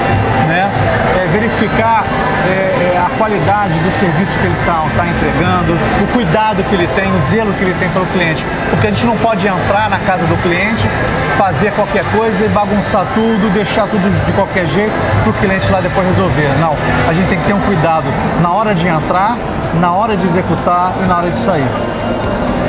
né, 0.48 0.68
é, 1.16 1.27
verificar 1.28 2.04
é, 2.48 2.96
é, 2.96 2.98
a 2.98 3.10
qualidade 3.18 3.74
do 3.74 3.92
serviço 4.00 4.32
que 4.40 4.46
ele 4.46 4.56
está 4.60 4.84
tá 4.96 5.08
entregando, 5.08 5.74
o 6.04 6.08
cuidado 6.14 6.64
que 6.64 6.76
ele 6.76 6.88
tem, 6.96 7.14
o 7.14 7.20
zelo 7.20 7.52
que 7.54 7.64
ele 7.64 7.76
tem 7.80 7.90
pelo 7.90 8.06
cliente. 8.08 8.46
Porque 8.70 8.88
a 8.88 8.90
gente 8.90 9.06
não 9.06 9.18
pode 9.18 9.48
entrar 9.48 9.90
na 9.90 10.00
casa 10.00 10.26
do 10.26 10.36
cliente, 10.42 10.88
fazer 11.38 11.72
qualquer 11.72 12.04
coisa 12.16 12.46
e 12.46 12.50
bagunçar 12.50 13.06
tudo, 13.14 13.52
deixar 13.54 13.88
tudo 13.88 14.26
de 14.26 14.32
qualquer 14.34 14.66
jeito 14.68 14.94
para 15.24 15.30
o 15.30 15.34
cliente 15.34 15.72
lá 15.72 15.80
depois 15.82 16.08
resolver. 16.08 16.50
Não, 16.60 16.76
a 17.08 17.14
gente 17.14 17.28
tem 17.30 17.40
que 17.40 17.46
ter 17.46 17.54
um 17.54 17.62
cuidado 17.62 18.06
na 18.42 18.52
hora 18.52 18.74
de 18.74 18.88
entrar, 18.88 19.38
na 19.80 19.92
hora 19.92 20.16
de 20.16 20.26
executar 20.26 20.94
e 21.04 21.08
na 21.08 21.18
hora 21.18 21.30
de 21.30 21.38
sair. 21.38 21.68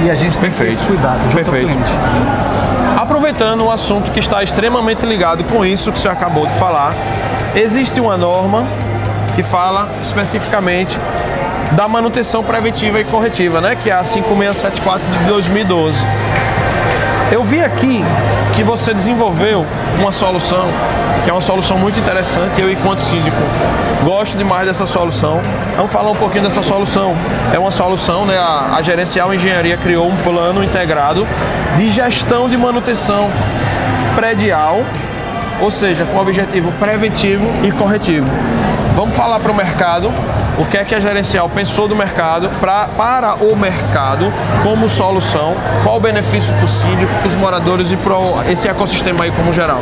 E 0.04 0.10
a 0.10 0.14
gente 0.14 0.38
tem 0.38 0.50
Perfeito. 0.50 0.70
que 0.70 0.76
ter 0.76 0.82
esse 0.82 0.82
cuidado 0.84 1.20
junto 1.22 1.34
Perfeito. 1.34 1.68
ao 1.68 1.74
cliente. 1.74 2.48
Aproveitando 3.00 3.64
um 3.64 3.70
assunto 3.70 4.10
que 4.10 4.20
está 4.20 4.42
extremamente 4.42 5.06
ligado 5.06 5.44
com 5.44 5.64
isso 5.64 5.90
que 5.92 5.98
você 5.98 6.08
acabou 6.08 6.46
de 6.46 6.54
falar, 6.54 6.92
existe 7.54 8.00
uma 8.00 8.16
norma 8.16 8.66
que 9.34 9.42
fala 9.42 9.88
especificamente 10.00 10.98
da 11.72 11.86
manutenção 11.86 12.42
preventiva 12.42 13.00
e 13.00 13.04
corretiva, 13.04 13.60
né? 13.60 13.76
que 13.76 13.90
é 13.90 13.92
a 13.92 14.02
5674 14.02 15.06
de 15.06 15.24
2012. 15.24 16.04
Eu 17.30 17.44
vi 17.44 17.62
aqui 17.62 18.02
que 18.54 18.62
você 18.62 18.94
desenvolveu 18.94 19.66
uma 19.98 20.10
solução, 20.10 20.66
que 21.24 21.30
é 21.30 21.32
uma 21.32 21.42
solução 21.42 21.76
muito 21.76 21.98
interessante. 21.98 22.60
Eu, 22.60 22.72
enquanto 22.72 23.00
síndico, 23.00 23.36
gosto 24.02 24.36
demais 24.38 24.66
dessa 24.66 24.86
solução. 24.86 25.40
Vamos 25.76 25.92
falar 25.92 26.10
um 26.10 26.16
pouquinho 26.16 26.44
dessa 26.44 26.62
solução. 26.62 27.14
É 27.52 27.58
uma 27.58 27.70
solução, 27.70 28.24
né? 28.24 28.38
A, 28.38 28.76
a 28.76 28.82
Gerencial 28.82 29.32
Engenharia 29.34 29.76
criou 29.76 30.08
um 30.08 30.16
plano 30.16 30.64
integrado 30.64 31.26
de 31.76 31.90
gestão 31.90 32.48
de 32.48 32.56
manutenção 32.56 33.30
predial, 34.16 34.82
ou 35.60 35.70
seja, 35.70 36.04
com 36.06 36.18
objetivo 36.18 36.72
preventivo 36.72 37.46
e 37.64 37.70
corretivo. 37.72 38.26
Vamos 38.94 39.16
falar 39.16 39.38
para 39.40 39.52
o 39.52 39.54
mercado 39.54 40.12
o 40.58 40.64
que 40.64 40.76
é 40.76 40.84
que 40.84 40.94
a 40.94 41.00
gerencial 41.00 41.48
pensou 41.48 41.86
do 41.86 41.94
mercado 41.94 42.50
pra, 42.60 42.88
para 42.96 43.34
o 43.36 43.56
mercado 43.56 44.32
como 44.62 44.88
solução, 44.88 45.54
qual 45.84 45.96
o 45.96 46.00
benefício 46.00 46.54
possível 46.56 47.08
para 47.20 47.28
os 47.28 47.34
moradores 47.36 47.92
e 47.92 47.96
para 47.96 48.16
esse 48.50 48.68
ecossistema 48.68 49.24
aí 49.24 49.30
como 49.30 49.52
geral. 49.52 49.80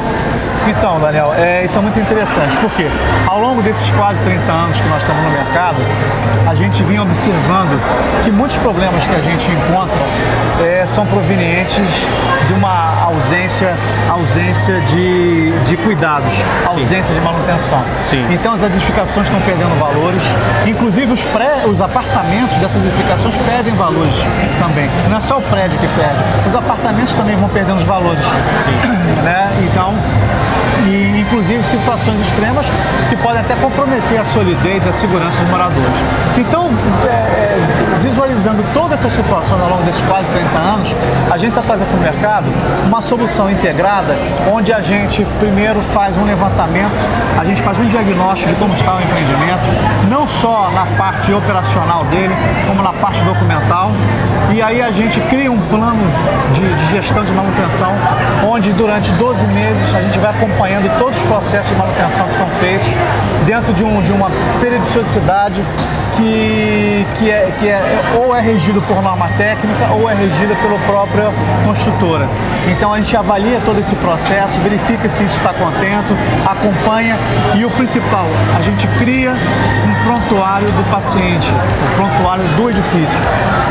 Então, 0.68 1.00
Daniel, 1.00 1.33
é, 1.37 1.64
isso 1.64 1.78
é 1.78 1.80
muito 1.80 1.99
interessante, 1.99 2.56
porque 2.61 2.87
ao 3.26 3.40
longo 3.40 3.62
desses 3.62 3.88
quase 3.92 4.21
30 4.21 4.52
anos 4.52 4.80
que 4.80 4.88
nós 4.88 5.00
estamos 5.00 5.23
no 5.23 5.30
mercado, 5.30 5.76
a 6.49 6.54
gente 6.54 6.83
vinha 6.83 7.02
observando 7.02 7.80
que 8.23 8.30
muitos 8.30 8.56
problemas 8.56 9.04
que 9.04 9.14
a 9.14 9.21
gente 9.21 9.49
encontra 9.50 9.97
é, 10.64 10.87
são 10.87 11.06
provenientes 11.06 12.06
de 12.47 12.52
uma 12.52 13.04
ausência, 13.04 13.76
ausência 14.09 14.80
de, 14.83 15.50
de 15.66 15.76
cuidados, 15.78 16.30
ausência 16.66 17.04
Sim. 17.04 17.14
de 17.14 17.21
manutenção. 17.21 17.85
Sim. 18.02 18.26
Então 18.30 18.52
as 18.52 18.62
edificações 18.62 19.28
estão 19.28 19.40
perdendo 19.42 19.78
valores, 19.78 20.23
inclusive 20.70 21.12
os, 21.12 21.25
pré, 21.25 21.64
os 21.66 21.80
apartamentos 21.80 22.56
dessas 22.58 22.85
edificações 22.85 23.35
perdem 23.49 23.75
valores 23.75 24.14
também. 24.58 24.88
Não 25.08 25.16
é 25.16 25.20
só 25.20 25.38
o 25.38 25.42
prédio 25.42 25.78
que 25.78 25.88
perde, 25.88 26.23
os 26.46 26.54
apartamentos 26.54 27.14
também 27.14 27.37
vão 27.37 27.49
perdendo 27.49 27.78
os 27.78 27.85
valores. 27.85 28.25
Sim. 28.62 28.73
Né? 29.23 29.50
Então, 29.70 29.94
inclusive 31.26 31.62
situações 31.64 32.21
extremas 32.21 32.66
que 33.09 33.16
podem 33.16 33.40
até 33.40 33.54
comprometer 33.56 34.18
a 34.18 34.25
solidez 34.25 34.85
e 34.85 34.88
a 34.88 34.92
segurança 34.92 35.40
dos 35.40 35.50
moradores. 35.50 35.92
Então, 36.38 36.71
é, 37.04 37.09
é, 37.09 37.99
visualizando 38.02 38.64
todas 38.73 39.00
essas 39.00 39.12
situações 39.12 39.61
ao 39.61 39.68
longo 39.68 39.83
desses 39.83 40.00
quase 40.02 40.30
30 40.30 40.59
anos, 40.59 40.88
a 41.30 41.37
gente 41.37 41.50
está 41.50 41.62
trazendo 41.62 41.88
para 41.88 41.99
o 41.99 42.00
mercado 42.00 42.47
uma 42.87 43.00
solução 43.00 43.50
integrada 43.50 44.16
onde 44.52 44.73
a 44.73 44.80
gente 44.80 45.26
primeiro 45.40 45.80
faz 45.92 46.16
um 46.16 46.25
levantamento, 46.25 46.92
a 47.38 47.45
gente 47.45 47.61
faz 47.62 47.78
um 47.78 47.87
diagnóstico 47.88 48.52
de 48.52 48.59
como 48.59 48.75
está 48.75 48.95
o 48.95 49.00
empreendimento, 49.00 49.62
não 50.09 50.28
só 50.28 50.71
na 50.71 50.87
parte 50.97 51.33
operacional 51.33 52.04
dele, 52.04 52.35
como 52.66 52.83
na 52.83 52.92
parte 52.92 53.21
documental, 53.23 53.90
e 54.54 54.62
aí 54.62 54.80
a 54.80 54.92
gente 54.92 55.21
cria 55.23 55.50
um 55.50 55.61
plano 55.68 56.02
de, 56.54 56.75
de 56.75 56.90
gestão 56.90 57.25
de 57.25 57.33
manutenção, 57.33 57.92
onde 58.47 58.73
durante 58.73 59.11
12 59.12 59.47
meses 59.49 59.95
a 59.95 60.00
gente 60.02 60.18
vai 60.18 60.30
acompanhando 60.30 60.99
todos 60.99 61.15
os 61.16 61.23
processos 61.23 61.68
de 61.68 61.76
manutenção 61.76 62.28
que 62.28 62.37
são 62.37 62.49
feitos 62.61 62.88
dentro 63.46 63.73
de, 63.73 63.82
um, 63.85 64.02
de 64.02 64.12
uma 64.12 64.30
periodicidade 64.61 65.64
que, 66.16 67.06
que, 67.18 67.30
é, 67.30 67.52
que 67.58 67.68
é, 67.68 67.80
ou 68.16 68.35
é 68.35 68.40
regido 68.40 68.80
por 68.82 69.02
norma 69.02 69.28
técnica 69.37 69.92
ou 69.92 70.11
é 70.11 70.14
regida 70.14 70.54
pela 70.56 70.78
própria 70.80 71.30
construtora. 71.64 72.28
Então 72.68 72.92
a 72.92 72.99
gente 72.99 73.16
avalia 73.16 73.61
todo 73.64 73.78
esse 73.78 73.94
processo, 73.96 74.58
verifica 74.61 75.08
se 75.08 75.25
isso 75.25 75.37
está 75.37 75.52
contento, 75.52 76.16
acompanha 76.46 77.16
e 77.54 77.64
o 77.64 77.70
principal, 77.70 78.26
a 78.56 78.62
gente 78.62 78.87
cria 78.99 79.30
um 79.30 80.04
prontuário 80.04 80.68
do 80.68 80.90
paciente, 80.90 81.50
o 81.50 81.96
prontuário 81.96 82.44
do 82.56 82.70
edifício. 82.70 83.18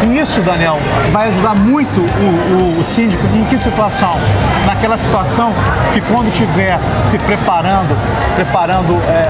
E 0.03 0.19
isso, 0.19 0.41
Daniel, 0.41 0.77
vai 1.11 1.29
ajudar 1.29 1.55
muito 1.55 1.99
o, 1.99 2.77
o, 2.77 2.79
o 2.79 2.83
síndico 2.83 3.23
em 3.35 3.43
que 3.45 3.57
situação? 3.57 4.15
Naquela 4.65 4.97
situação 4.97 5.51
que 5.93 6.01
quando 6.01 6.27
estiver 6.27 6.77
se 7.07 7.17
preparando, 7.17 7.97
preparando 8.35 9.01
é, 9.09 9.29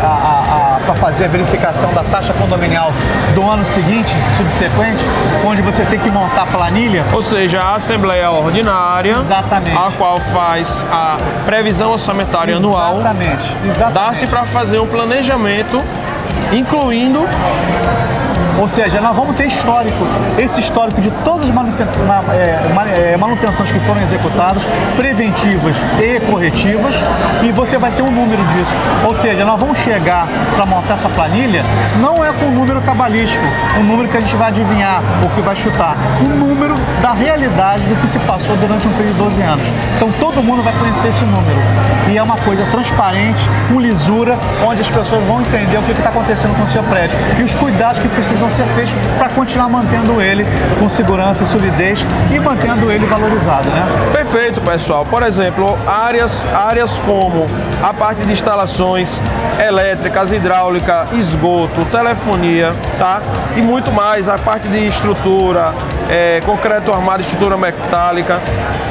para 0.86 0.95
fazer 0.95 1.25
a 1.25 1.27
verificação 1.27 1.91
da 1.93 2.03
taxa 2.03 2.34
condominial 2.34 2.91
do 3.33 3.43
ano 3.50 3.65
seguinte, 3.65 4.13
subsequente, 4.38 5.03
onde 5.45 5.62
você 5.62 5.83
tem 5.85 6.00
que 6.00 6.09
montar 6.09 6.43
a 6.43 6.45
planilha. 6.45 7.03
Ou 7.13 7.21
seja, 7.21 7.62
a 7.62 7.75
Assembleia 7.75 8.29
Ordinária, 8.31 9.17
Exatamente. 9.19 9.75
a 9.77 9.91
qual 9.97 10.19
faz 10.19 10.83
a 10.91 11.17
previsão 11.45 11.91
orçamentária 11.91 12.53
Exatamente. 12.53 12.75
anual. 12.75 13.00
Exatamente. 13.00 13.93
Dá-se 13.93 14.27
para 14.27 14.45
fazer 14.45 14.79
um 14.79 14.88
planejamento, 14.88 15.81
incluindo 16.51 17.27
ou 18.59 18.69
seja, 18.69 19.01
nós 19.01 19.15
vamos 19.15 19.35
ter 19.35 19.47
histórico, 19.47 19.97
esse 20.38 20.59
histórico 20.59 21.01
de 21.01 21.12
todas 21.24 21.50
as 21.50 21.55
é, 22.33 23.13
é, 23.13 23.17
manutenções 23.17 23.71
que 23.71 23.79
foram 23.81 24.01
executadas, 24.01 24.63
preventivas 24.95 25.75
e 26.00 26.19
corretivas, 26.31 26.95
e 27.43 27.51
você 27.51 27.77
vai 27.77 27.91
ter 27.91 28.01
um 28.01 28.12
número 28.12 28.43
disso. 28.43 28.71
Ou 29.05 29.13
seja, 29.13 29.43
nós 29.45 29.59
vamos 29.59 29.77
chegar 29.79 30.27
para 30.55 30.65
montar 30.65 30.95
essa 30.95 31.09
planilha, 31.09 31.63
não 32.00 32.24
é 32.24 32.31
com 32.33 32.45
um 32.45 32.51
número 32.51 32.81
cabalístico, 32.81 33.43
um 33.79 33.83
número 33.83 34.07
que 34.09 34.17
a 34.17 34.21
gente 34.21 34.35
vai 34.35 34.50
adivinhar 34.50 35.01
ou 35.21 35.29
que 35.29 35.41
vai 35.41 35.55
chutar, 35.55 35.95
um 36.21 36.47
número 36.47 36.75
da 37.01 37.12
realidade 37.12 37.83
do 37.83 38.00
que 38.01 38.07
se 38.07 38.19
passou 38.19 38.55
durante 38.57 38.88
um 38.88 38.91
período 38.91 39.13
de 39.13 39.24
12 39.24 39.41
anos. 39.41 39.67
Então 39.95 40.12
todo 40.19 40.41
mundo 40.41 40.63
vai 40.63 40.74
conhecer 40.74 41.09
esse 41.09 41.24
número. 41.24 41.59
E 42.09 42.17
é 42.17 42.24
uma 42.24 42.38
coisa 42.38 42.65
transparente, 42.71 43.43
com 43.69 43.79
lisura, 43.79 44.38
onde 44.65 44.81
as 44.81 44.88
pessoas 44.88 45.24
vão 45.25 45.41
entender 45.41 45.77
o 45.77 45.81
que 45.83 45.91
está 45.91 46.09
acontecendo 46.09 46.55
com 46.55 46.63
o 46.63 46.67
seu 46.67 46.83
prédio 46.83 47.17
e 47.39 47.43
os 47.43 47.53
cuidados 47.55 48.00
que 48.00 48.07
precisam 48.07 48.44
ser 48.49 48.65
feito 48.75 48.93
para 49.17 49.29
continuar 49.29 49.69
mantendo 49.69 50.21
ele 50.21 50.45
com 50.79 50.89
segurança 50.89 51.43
e 51.43 51.47
solidez 51.47 52.05
e 52.33 52.39
mantendo 52.39 52.91
ele 52.91 53.05
valorizado, 53.05 53.69
né? 53.69 53.85
Perfeito, 54.11 54.61
pessoal. 54.61 55.05
Por 55.05 55.23
exemplo, 55.23 55.77
áreas, 55.87 56.45
áreas 56.53 56.99
como 56.99 57.45
a 57.83 57.93
parte 57.93 58.23
de 58.23 58.31
instalações 58.31 59.21
elétricas, 59.59 60.31
hidráulica, 60.31 61.07
esgoto, 61.13 61.83
telefonia, 61.85 62.73
tá? 62.97 63.21
E 63.55 63.61
muito 63.61 63.91
mais, 63.91 64.29
a 64.29 64.37
parte 64.37 64.67
de 64.67 64.85
estrutura, 64.85 65.73
é, 66.09 66.41
concreto 66.45 66.91
armado, 66.91 67.21
estrutura 67.21 67.57
metálica. 67.57 68.39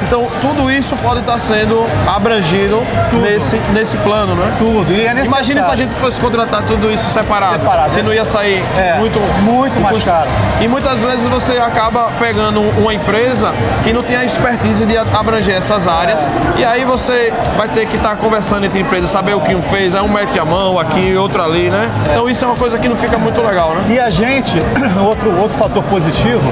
Então, 0.02 0.26
tudo 0.40 0.70
isso 0.70 0.96
pode 0.96 1.20
estar 1.20 1.38
sendo 1.38 1.84
abrangido 2.06 2.82
nesse, 3.22 3.56
nesse 3.72 3.96
plano, 3.98 4.34
né? 4.34 4.52
Tudo. 4.58 4.92
E 4.92 5.06
é 5.06 5.24
Imagina 5.24 5.62
se 5.62 5.70
a 5.70 5.76
gente 5.76 5.94
fosse 5.94 6.20
contratar 6.20 6.62
tudo 6.62 6.90
isso 6.92 7.08
separado. 7.10 7.58
Separado. 7.58 7.92
Você 7.94 8.02
não 8.02 8.12
ia 8.12 8.24
sair 8.24 8.62
É, 8.76 8.96
muito, 8.98 9.18
muito 9.42 9.80
mais 9.80 9.94
custo. 9.94 10.10
caro. 10.10 10.28
E 10.60 10.68
muitas 10.68 11.02
vezes 11.02 11.26
você 11.26 11.52
acaba 11.58 12.08
pegando 12.18 12.60
uma 12.78 12.92
empresa 12.92 13.52
que 13.82 13.92
não 13.92 14.02
tem 14.02 14.16
a 14.16 14.24
expertise 14.24 14.84
de 14.84 14.96
abranger 14.96 15.56
essas 15.56 15.86
áreas. 15.86 16.28
E 16.56 16.64
aí 16.64 16.84
você 16.84 17.32
vai 17.56 17.68
ter 17.68 17.86
que 17.86 17.96
estar 17.96 18.16
conversando 18.16 18.64
entre 18.66 18.80
empresas, 18.80 19.10
saber 19.10 19.34
o 19.34 19.40
que 19.40 19.54
um 19.54 19.62
fez, 19.62 19.94
aí 19.94 20.02
um 20.02 20.08
mete 20.08 20.38
a 20.38 20.44
mão 20.44 20.78
aqui, 20.78 21.14
outro 21.16 21.42
ali, 21.42 21.70
né? 21.70 21.90
Então 22.10 22.28
isso 22.28 22.44
é 22.44 22.48
uma 22.48 22.56
coisa 22.56 22.78
que 22.78 22.88
não 22.88 22.96
fica 22.96 23.16
muito 23.18 23.40
legal, 23.42 23.70
né? 23.74 23.84
E 23.94 23.98
a 24.00 24.10
gente, 24.10 24.58
outro, 25.04 25.40
outro 25.40 25.56
fator 25.58 25.82
positivo, 25.84 26.42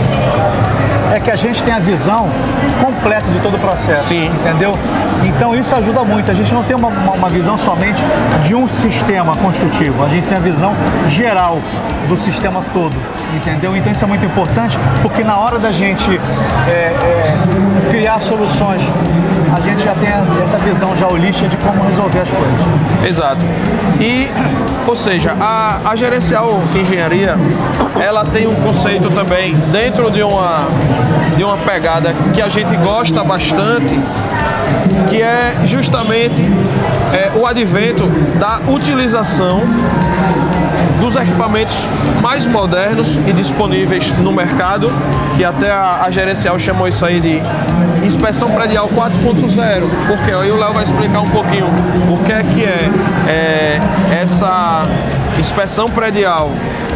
é 1.12 1.20
que 1.20 1.30
a 1.30 1.36
gente 1.36 1.62
tem 1.62 1.74
a 1.74 1.78
visão 1.78 2.28
completa 2.80 3.26
de 3.30 3.38
todo 3.40 3.56
o 3.56 3.58
processo. 3.58 4.08
Sim. 4.08 4.26
Entendeu? 4.26 4.76
Então 5.24 5.54
isso 5.54 5.74
ajuda 5.74 6.02
muito. 6.04 6.30
A 6.30 6.34
gente 6.34 6.52
não 6.54 6.64
tem 6.64 6.74
uma, 6.74 6.88
uma, 6.88 7.28
visão 7.28 7.56
somente 7.58 8.02
de 8.44 8.54
um 8.54 8.66
sistema 8.66 9.36
construtivo, 9.36 10.04
a 10.04 10.08
gente 10.08 10.26
tem 10.26 10.36
a 10.36 10.40
visão 10.40 10.74
geral 11.08 11.58
do 12.08 12.16
sistema 12.16 12.64
todo. 12.72 12.94
Entendeu? 13.34 13.76
Então 13.76 13.92
isso 13.92 14.04
é 14.04 14.08
muito 14.08 14.24
importante 14.24 14.78
porque 15.02 15.22
na 15.22 15.36
hora 15.36 15.58
da 15.58 15.70
gente 15.70 16.18
é, 16.68 16.70
é, 16.70 17.90
criar 17.90 18.20
soluções, 18.20 18.82
gente 19.64 19.84
já 19.84 19.94
tem 19.94 20.08
essa 20.42 20.58
visão 20.58 20.96
já 20.96 21.06
holística 21.06 21.48
de 21.48 21.56
como 21.58 21.82
resolver 21.84 22.20
as 22.20 22.28
coisas. 22.28 23.08
Exato. 23.08 23.44
E, 24.00 24.28
ou 24.86 24.94
seja, 24.94 25.34
a, 25.40 25.78
a 25.84 25.96
gerencial 25.96 26.60
engenharia, 26.74 27.36
ela 28.00 28.24
tem 28.24 28.46
um 28.46 28.54
conceito 28.56 29.10
também 29.10 29.54
dentro 29.70 30.10
de 30.10 30.22
uma, 30.22 30.64
de 31.36 31.44
uma 31.44 31.56
pegada 31.56 32.14
que 32.34 32.42
a 32.42 32.48
gente 32.48 32.76
gosta 32.76 33.22
bastante, 33.22 33.98
que 35.08 35.22
é 35.22 35.56
justamente 35.64 36.42
é, 37.12 37.30
o 37.36 37.46
advento 37.46 38.04
da 38.38 38.60
utilização 38.68 39.62
dos 41.02 41.16
equipamentos 41.16 41.76
mais 42.22 42.46
modernos 42.46 43.18
e 43.26 43.32
disponíveis 43.32 44.08
no 44.18 44.32
mercado, 44.32 44.88
que 45.36 45.44
até 45.44 45.68
a, 45.68 46.04
a 46.06 46.10
gerencial 46.10 46.56
chamou 46.60 46.86
isso 46.86 47.04
aí 47.04 47.20
de 47.20 47.42
inspeção 48.06 48.48
predial 48.52 48.88
4.0, 48.88 49.82
porque 50.06 50.30
aí 50.30 50.50
o 50.50 50.56
Léo 50.56 50.72
vai 50.72 50.84
explicar 50.84 51.20
um 51.20 51.28
pouquinho 51.28 51.66
o 52.08 52.24
que 52.24 52.32
é 52.32 52.42
que 52.44 52.64
é, 52.64 52.90
é 53.28 53.80
essa 54.22 54.84
inspeção 55.38 55.90
predial 55.90 56.52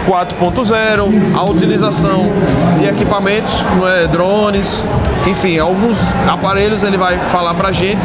4.0, 0.06 1.36
a 1.36 1.44
utilização 1.44 2.26
de 2.78 2.86
equipamentos, 2.86 3.64
não 3.76 3.88
é, 3.88 4.06
drones, 4.06 4.84
enfim, 5.26 5.58
alguns 5.58 5.98
aparelhos 6.28 6.84
ele 6.84 6.96
vai 6.96 7.18
falar 7.18 7.54
pra 7.54 7.72
gente 7.72 8.00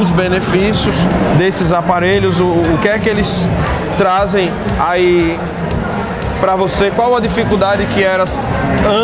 os 0.00 0.08
benefícios 0.10 0.94
desses 1.36 1.72
aparelhos, 1.72 2.40
o, 2.40 2.44
o 2.44 2.78
que 2.80 2.88
é 2.88 2.98
que 2.98 3.08
eles 3.10 3.46
trazem 3.96 4.50
aí 4.80 5.38
para 6.40 6.54
você, 6.56 6.90
qual 6.94 7.16
a 7.16 7.20
dificuldade 7.20 7.86
que 7.94 8.02
era 8.02 8.24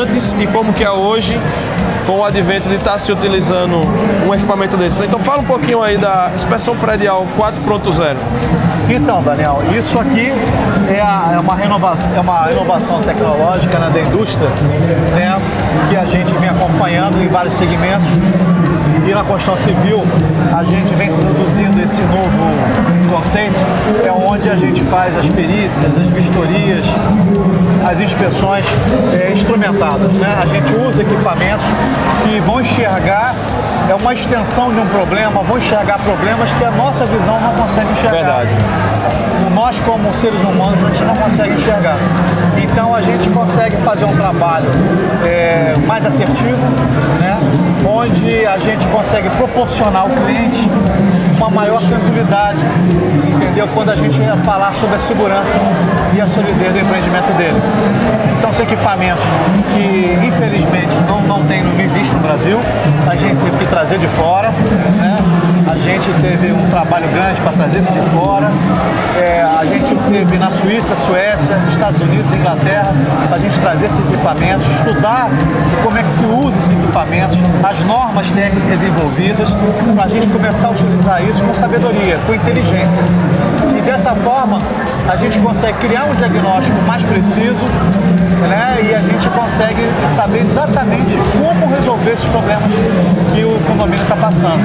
antes 0.00 0.35
e 0.40 0.47
como 0.49 0.73
que 0.73 0.83
é 0.83 0.90
hoje 0.90 1.38
com 2.04 2.18
o 2.21 2.25
advento 2.25 2.68
de 2.68 2.75
estar 2.76 2.99
se 2.99 3.12
utilizando 3.12 3.83
um 4.26 4.35
equipamento 4.35 4.76
desse. 4.76 5.04
Então 5.04 5.18
fala 5.21 5.40
um 5.40 5.45
pouquinho 5.45 5.83
aí 5.83 5.97
da 5.99 6.30
inspeção 6.35 6.75
predial 6.76 7.26
4.0. 7.38 8.16
Então, 8.90 9.23
Daniel, 9.23 9.62
isso 9.78 9.99
aqui 10.00 10.33
é, 10.88 11.00
a- 11.00 11.33
é 11.35 11.38
uma 11.38 11.54
renovação, 11.54 12.11
é 12.16 12.21
uma 12.21 12.50
inovação 12.50 13.02
tecnológica 13.02 13.78
né, 13.78 13.90
da 13.92 14.00
indústria, 14.00 14.49
né, 15.14 15.38
que 15.90 15.97
a 15.97 16.07
gente 16.07 16.33
vem 16.38 16.49
acompanhando 16.49 17.23
em 17.23 17.28
vários 17.28 17.52
segmentos. 17.54 18.09
E 19.09 19.15
na 19.15 19.25
construção 19.25 19.57
civil, 19.57 20.03
a 20.55 20.62
gente 20.65 20.95
vem 20.95 21.09
introduzindo 21.09 21.83
esse 21.83 22.03
novo 22.03 23.17
conceito, 23.17 23.57
é 24.05 24.12
onde 24.12 24.50
a 24.50 24.55
gente 24.55 24.83
faz 24.83 25.17
as 25.17 25.27
perícias, 25.27 25.87
as 25.97 26.09
vistorias, 26.09 26.85
as 27.91 28.00
inspeções 28.00 28.67
é, 29.15 29.33
instrumentadas. 29.33 30.12
Né? 30.12 30.38
A 30.43 30.45
gente 30.45 30.75
usa 30.87 31.00
equipamentos 31.00 31.65
que 32.23 32.38
vão 32.41 32.61
enxergar, 32.61 33.35
é 33.88 33.94
uma 33.94 34.12
extensão 34.12 34.71
de 34.71 34.79
um 34.79 34.87
problema, 34.88 35.40
vão 35.42 35.57
enxergar 35.57 35.99
problemas 36.01 36.53
que 36.53 36.64
a 36.64 36.71
nossa 36.71 37.07
visão 37.07 37.40
não 37.40 37.55
consegue 37.55 37.90
enxergar 37.92 38.11
Verdade. 38.11 38.51
Nós 39.55 39.79
como 39.81 40.12
seres 40.14 40.40
humanos 40.40 40.85
a 40.85 40.90
gente 40.90 41.05
não 41.05 41.16
consegue 41.16 41.55
enxergar. 41.55 41.96
Então 42.62 42.94
a 42.94 43.03
gente 43.03 43.29
consegue 43.31 43.77
fazer 43.79 44.05
um 44.05 44.16
trabalho 44.16 44.66
é, 45.24 45.74
mais 45.87 46.05
assertivo, 46.05 46.57
né? 47.20 47.38
onde 47.87 48.46
a 48.46 48.59
gente 48.59 48.87
consegue 48.88 49.29
proporcionar 49.31 50.03
ao 50.03 50.09
cliente 50.09 50.68
uma 51.37 51.51
maior 51.51 51.81
tranquilidade, 51.81 52.59
entendeu? 53.35 53.68
Quando 53.72 53.90
a 53.90 53.96
gente 53.96 54.18
ia 54.20 54.37
falar 54.38 54.74
sobre 54.74 54.96
a 54.96 55.01
segurança 55.01 55.59
e 56.14 56.20
a 56.20 56.27
solidez 56.27 56.72
do 56.72 56.79
empreendimento 56.81 57.33
dele. 57.37 57.57
Então 58.38 58.53
são 58.53 58.64
equipamentos 58.64 59.24
que 59.74 60.18
infelizmente 60.27 60.94
não, 61.09 61.20
não 61.22 61.44
tem, 61.44 61.62
não 61.62 61.81
existe 61.81 62.12
no 62.14 62.20
Brasil, 62.20 62.59
a 63.09 63.14
gente 63.14 63.37
teve 63.37 63.57
que 63.59 63.66
trazer 63.66 63.98
de 63.98 64.09
fora, 64.09 64.48
né? 64.48 65.18
A 65.70 65.74
gente 65.77 66.11
teve 66.22 66.53
um 66.53 66.68
trabalho 66.70 67.07
grande 67.09 67.40
para 67.42 67.53
trazer 67.53 67.79
isso 67.81 67.92
de 67.92 68.01
fora. 68.11 68.51
É, 69.16 69.38
a 69.40 69.64
gente 69.64 69.94
teve 70.11 70.38
na 70.38 70.51
Suíça, 70.51 70.96
Suécia, 70.96 71.57
Estados 71.70 72.01
Unidos, 72.01 72.33
Inglaterra, 72.33 72.92
para 73.29 73.37
a 73.37 73.40
gente 73.40 73.59
trazer 73.61 73.87
esses 73.87 73.98
equipamentos, 73.98 74.66
estudar 74.66 75.29
como 75.83 75.96
é 75.96 76.03
que 76.03 76.11
se 76.11 76.24
usa 76.24 76.59
esses 76.59 76.72
equipamentos, 76.72 77.37
as 77.62 77.79
normas 77.85 78.31
técnicas 78.31 78.83
envolvidas, 78.83 79.51
para 79.94 80.05
a 80.05 80.09
gente 80.09 80.27
começar 80.29 80.68
a 80.68 80.70
utilizar 80.70 81.22
isso 81.22 81.42
com 81.44 81.55
sabedoria, 81.55 82.18
com 82.27 82.35
inteligência. 82.35 83.01
E 83.77 83.81
dessa 83.83 84.14
forma, 84.14 84.61
a 85.09 85.16
gente 85.16 85.38
consegue 85.38 85.79
criar 85.79 86.05
um 86.05 86.14
diagnóstico 86.14 86.81
mais 86.83 87.03
preciso 87.05 87.64
né? 88.46 88.79
e 88.88 88.94
a 88.94 89.01
gente 89.01 89.29
consegue 89.31 89.83
saber 90.14 90.42
exatamente 90.42 91.16
como 91.33 91.74
resolver 91.74 92.12
esses 92.12 92.29
problemas 92.29 92.70
que 93.35 93.44
o 93.44 93.59
condomínio 93.66 94.03
está 94.03 94.16
passando. 94.16 94.62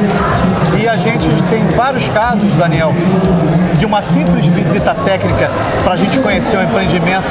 E 0.79 0.87
a 0.87 0.97
gente 0.97 1.27
tem 1.49 1.65
vários 1.75 2.07
casos, 2.09 2.53
Daniel, 2.57 2.93
de 3.79 3.85
uma 3.85 4.01
simples 4.01 4.45
visita 4.53 4.95
técnica 5.03 5.49
para 5.83 5.93
a 5.93 5.97
gente 5.97 6.17
conhecer 6.19 6.57
o 6.57 6.63
empreendimento 6.63 7.27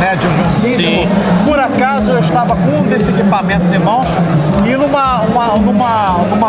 né, 0.00 0.16
de, 0.16 0.26
um, 0.26 0.50
síndico. 0.50 1.08
Por 1.44 1.58
acaso 1.58 2.12
eu 2.12 2.20
estava 2.20 2.56
com 2.56 2.78
um 2.78 2.82
desses 2.82 3.08
equipamentos 3.08 3.70
em 3.72 3.78
mãos 3.78 4.06
e 4.66 4.76
numa, 4.76 5.20
uma, 5.22 5.46
numa, 5.58 6.18
numa, 6.30 6.48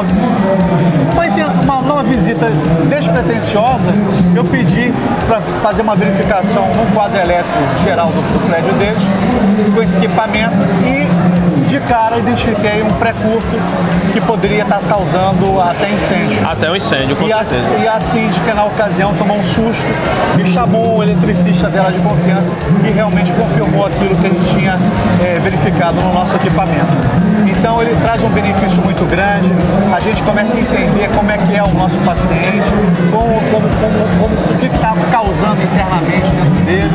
uma, 1.63 1.81
numa 1.81 2.03
visita 2.03 2.47
despretensiosa, 2.89 3.89
eu 4.35 4.43
pedi 4.45 4.93
para 5.27 5.41
fazer 5.61 5.81
uma 5.81 5.95
verificação 5.95 6.67
no 6.69 6.85
quadro 6.93 7.19
elétrico 7.19 7.59
geral 7.83 8.07
do, 8.07 8.21
do 8.33 8.47
prédio 8.47 8.73
deles, 8.73 9.03
com 9.73 9.81
esse 9.81 9.97
equipamento 9.97 10.55
e 10.85 11.42
de 11.73 11.79
cara 11.87 12.17
identifiquei 12.19 12.83
um 12.83 12.93
pré-curto 12.99 13.47
que 14.13 14.21
poderia 14.21 14.61
estar 14.61 14.79
causando 14.87 15.59
até 15.59 15.89
incêndio. 15.89 16.47
Até 16.47 16.69
o 16.69 16.75
incêndio, 16.75 17.15
com 17.15 17.25
E 17.27 17.33
a, 17.33 17.43
certeza. 17.43 17.79
e 17.83 17.87
a 17.87 17.99
síndica, 17.99 18.53
na 18.53 18.63
ocasião, 18.65 19.11
tomou 19.15 19.37
um 19.37 19.43
susto 19.43 19.83
e 20.37 20.45
chamou 20.53 20.97
o 20.97 21.03
eletricista 21.03 21.69
dela 21.69 21.91
de 21.91 21.97
confiança 21.97 22.51
e 22.87 22.91
realmente 22.91 23.33
confirmou 23.33 23.87
aquilo 23.87 24.15
que 24.17 24.27
a 24.27 24.29
gente 24.29 24.55
tinha 24.55 24.77
eh, 25.19 25.39
verificado 25.41 25.95
no 25.99 26.13
nosso 26.13 26.35
equipamento. 26.35 26.93
Então, 27.47 27.81
ele 27.81 27.95
traz 28.03 28.21
um 28.23 28.29
benefício 28.29 28.79
muito 28.83 29.03
grande, 29.09 29.49
a 29.95 29.99
gente 29.99 30.21
começa 30.21 30.55
a 30.55 30.59
entender 30.59 31.09
como 31.15 31.31
é 31.31 31.37
que 31.39 31.55
é 31.55 31.63
o 31.63 31.69
nosso 31.73 31.97
paciente, 32.01 32.61
como, 33.11 33.33
como, 33.49 33.67
como, 33.67 34.19
como- 34.19 34.53
o 34.53 34.57
que 34.59 34.67
está 34.67 34.93
causando 35.11 35.61
internamente 35.61 36.29
dentro 36.29 36.65
dele 36.65 36.91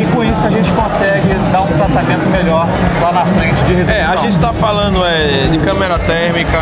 e 0.00 0.06
com 0.14 0.22
isso 0.24 0.46
a 0.46 0.50
gente 0.50 0.70
consegue 0.72 1.34
dar 1.52 1.60
um 1.62 1.66
tratamento 1.66 2.26
melhor 2.30 2.66
lá 3.00 3.12
na 3.12 3.24
frente 3.26 3.62
de 3.64 3.74
resolução. 3.74 3.94
É, 3.96 4.05
a 4.08 4.16
gente 4.16 4.32
está 4.32 4.52
falando 4.52 5.04
é, 5.04 5.48
de 5.50 5.58
câmera 5.58 5.98
térmica, 5.98 6.58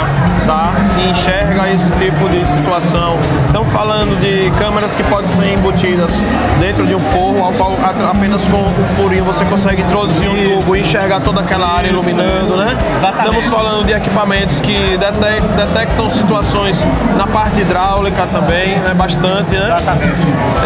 tá? 0.47 0.73
E 0.99 1.11
enxerga 1.11 1.69
esse 1.71 1.91
tipo 1.93 2.29
de 2.29 2.47
situação. 2.47 3.19
Estamos 3.47 3.71
falando 3.73 4.19
de 4.21 4.51
câmeras 4.59 4.95
que 4.95 5.03
podem 5.05 5.27
ser 5.27 5.53
embutidas 5.53 6.23
dentro 6.59 6.87
de 6.87 6.95
um 6.95 7.01
forro, 7.01 7.45
ao 7.45 7.53
qual 7.53 7.73
apenas 8.11 8.43
com 8.49 8.57
um 8.57 8.89
furinho 8.97 9.25
você 9.25 9.45
consegue 9.45 9.83
introduzir 9.83 10.29
um 10.29 10.35
tubo 10.61 10.75
e 10.77 10.81
enxergar 10.81 11.21
toda 11.21 11.41
aquela 11.41 11.77
área 11.77 11.89
iluminando, 11.89 12.57
né? 12.57 12.77
Exatamente. 12.97 13.39
Estamos 13.39 13.47
falando 13.47 13.87
de 13.87 13.93
equipamentos 13.93 14.61
que 14.61 14.97
detec- 14.97 15.43
detectam 15.57 16.09
situações 16.11 16.87
na 17.17 17.27
parte 17.27 17.61
hidráulica 17.61 18.27
também, 18.27 18.77
né? 18.79 18.95
Bastante, 18.95 19.51
né? 19.55 19.67
Exatamente. 19.67 20.15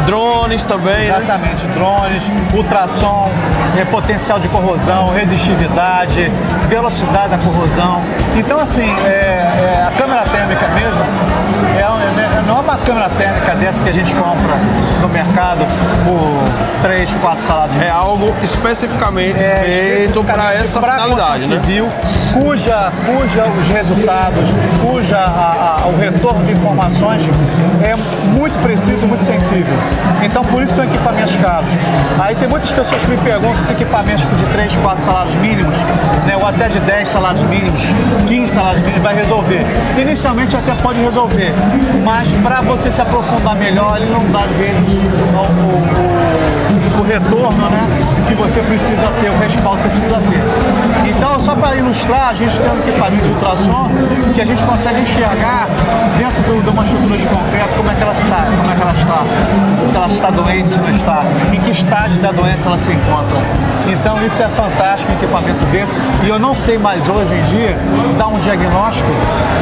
Drones 0.07 0.65
também, 0.65 1.09
né? 1.09 1.19
Exatamente, 1.19 1.67
drones, 1.75 2.23
ultrassom, 2.55 3.31
eh, 3.77 3.85
potencial 3.85 4.39
de 4.39 4.49
corrosão, 4.49 5.09
resistividade, 5.11 6.31
velocidade 6.69 7.31
da 7.31 7.39
corrosão. 7.39 8.03
Então, 8.37 8.59
assim, 8.61 8.89
é, 9.05 9.11
é, 9.11 9.87
a 9.89 9.91
câmera 9.99 10.23
térmica 10.25 10.69
mesmo 10.69 11.01
é, 11.77 11.81
é- 11.81 12.43
não 12.47 12.59
é 12.59 12.61
uma 12.61 12.77
câmera 12.79 13.09
térmica 13.11 13.48
dessa 13.59 13.83
que 13.83 13.91
a 13.91 13.93
gente 13.93 14.13
compra 14.15 14.57
no 15.01 15.09
mercado 15.09 15.65
por 16.05 16.83
3, 16.83 17.11
4 17.21 17.45
salários 17.45 17.81
É 17.83 17.91
algo 17.91 18.35
especificamente 18.43 19.39
é, 19.39 19.97
feito 19.97 20.23
para 20.25 20.55
essa 20.55 20.81
pra 20.81 20.93
finalidade, 20.95 21.47
né? 21.47 21.61
civil, 21.61 21.89
cuja, 22.33 22.93
cuja 23.07 23.45
os 23.45 23.69
resultados, 23.69 24.45
cuja 24.83 25.19
a- 25.19 25.81
a- 25.85 25.89
o 25.89 25.99
retorno 25.99 26.45
de 26.45 26.53
informações 26.53 27.23
é 27.83 27.95
muito 28.33 28.59
preciso, 28.63 29.07
muito 29.07 29.25
sensível. 29.25 29.75
Então, 30.23 30.43
por 30.45 30.63
isso 30.63 30.75
são 30.75 30.85
equipamentos 30.85 31.35
caros. 31.37 31.69
Aí 32.21 32.35
tem 32.35 32.49
muitas 32.49 32.71
pessoas 32.71 33.01
que 33.03 33.09
me 33.11 33.17
perguntam 33.19 33.61
se 33.61 33.73
equipamentos 33.73 34.25
de 34.37 34.45
3, 34.53 34.77
4 34.77 35.05
salários 35.05 35.35
mínimos, 35.37 35.75
né, 36.27 36.37
ou 36.37 36.47
até 36.47 36.69
de 36.69 36.79
10 36.81 37.09
salários 37.09 37.43
mínimos, 37.47 37.81
15 38.27 38.53
salários 38.53 38.83
mínimos, 38.83 39.03
vai 39.03 39.15
resolver. 39.15 39.65
Inicialmente 39.97 40.57
até 40.57 40.73
pode 40.83 41.01
resolver, 41.01 41.53
mas 42.05 42.29
para 42.43 42.61
você 42.63 42.91
se 42.91 43.01
aprofundar 43.01 43.48
melhor, 43.55 43.97
ele 44.01 44.11
não 44.11 44.25
dá, 44.27 44.41
às 44.41 44.51
vezes, 44.57 44.83
o- 44.83 44.97
o- 46.99 47.01
o 47.01 47.03
retorno 47.03 47.71
né, 47.71 47.87
que 48.29 48.35
você 48.35 48.61
precisa 48.63 49.07
ter, 49.21 49.31
o 49.31 49.39
respaldo 49.39 49.77
que 49.79 49.83
você 49.85 49.89
precisa 49.89 50.17
ter. 50.17 50.98
Então, 51.09 51.41
só 51.41 51.55
para 51.55 51.77
ilustrar, 51.77 52.29
a 52.31 52.35
gente 52.35 52.59
tem 52.59 52.71
um 52.71 52.79
equipamento 52.79 53.23
de 53.25 53.31
ultrassom 53.31 53.91
que 54.35 54.41
a 54.41 54.45
gente 54.45 54.63
consegue 54.65 55.01
enxergar 55.01 55.67
dentro 56.19 56.43
do- 56.43 56.63
de 56.63 56.69
uma 56.71 56.85
estrutura 56.85 57.17
de 57.19 57.27
concreto 57.27 57.69
como 57.77 57.91
é 57.91 57.95
que 57.95 58.03
ela 58.03 58.13
está, 58.13 58.45
como 58.57 58.71
é 58.73 58.75
que 58.75 58.83
ela 58.83 58.93
está, 58.93 59.89
se 59.89 59.97
ela 59.97 60.07
está 60.09 60.31
doente, 60.31 60.69
se 60.71 60.79
não 60.81 60.91
está, 60.91 61.25
em 61.53 61.61
que 61.61 61.71
estágio 61.71 62.21
da 62.21 62.31
doença 62.33 62.69
ela 62.69 62.79
se 62.79 62.93
encontra. 62.93 63.39
Então, 63.89 64.23
isso 64.25 64.43
é 64.43 64.49
fantástico, 64.49 65.11
um 65.13 65.15
equipamento 65.17 65.65
desse. 65.73 65.99
E 66.23 66.29
eu 66.29 66.39
não 66.39 66.55
sei 66.55 66.77
mais 66.77 67.09
hoje 67.09 67.33
em 67.35 67.45
dia 67.45 67.77
dar 68.19 68.27
um 68.29 68.39
diagnóstico 68.39 69.09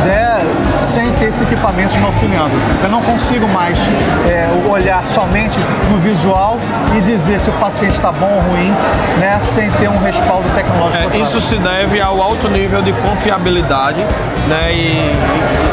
né, 0.04 0.40
sem 0.74 1.12
ter 1.12 1.26
esse 1.26 1.44
equipamento 1.44 1.96
me 1.98 2.04
auxiliando. 2.06 2.50
Eu 2.82 2.88
não 2.88 3.00
consigo 3.02 3.46
mais 3.48 3.78
é, 4.26 4.48
olhar 4.68 5.06
somente 5.06 5.60
no 5.90 5.98
visual 5.98 6.58
e 6.96 7.00
dizer 7.00 7.38
se 7.40 7.50
o 7.50 7.52
paciente 7.54 7.92
está 7.94 8.10
bom 8.10 8.26
ou 8.26 8.40
ruim, 8.52 8.74
né, 9.20 9.38
sem 9.40 9.70
ter 9.72 9.88
um 9.88 9.98
respaldo 10.02 10.44
tecnológico. 10.56 11.04
É. 11.04 11.18
isso 11.36 11.48
se 11.48 11.58
deve 11.58 12.00
ao 12.00 12.22
alto 12.22 12.48
nível 12.48 12.80
de 12.80 12.92
confiabilidade 12.94 14.02
né, 14.48 14.74
e, 14.74 14.96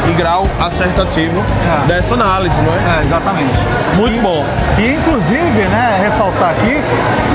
e- 0.08 0.12
grau 0.14 0.46
acertativo 0.60 1.42
É. 1.82 1.86
dessa 1.86 2.14
análise, 2.14 2.60
não 2.60 2.72
é? 2.72 3.00
É, 3.00 3.02
exatamente. 3.04 3.54
Muito 3.96 4.16
E- 4.18 4.20
bom. 4.20 4.44
E 4.78 4.94
inclusive, 4.94 5.40
né, 5.70 6.00
ressaltar 6.02 6.50
aqui 6.50 6.80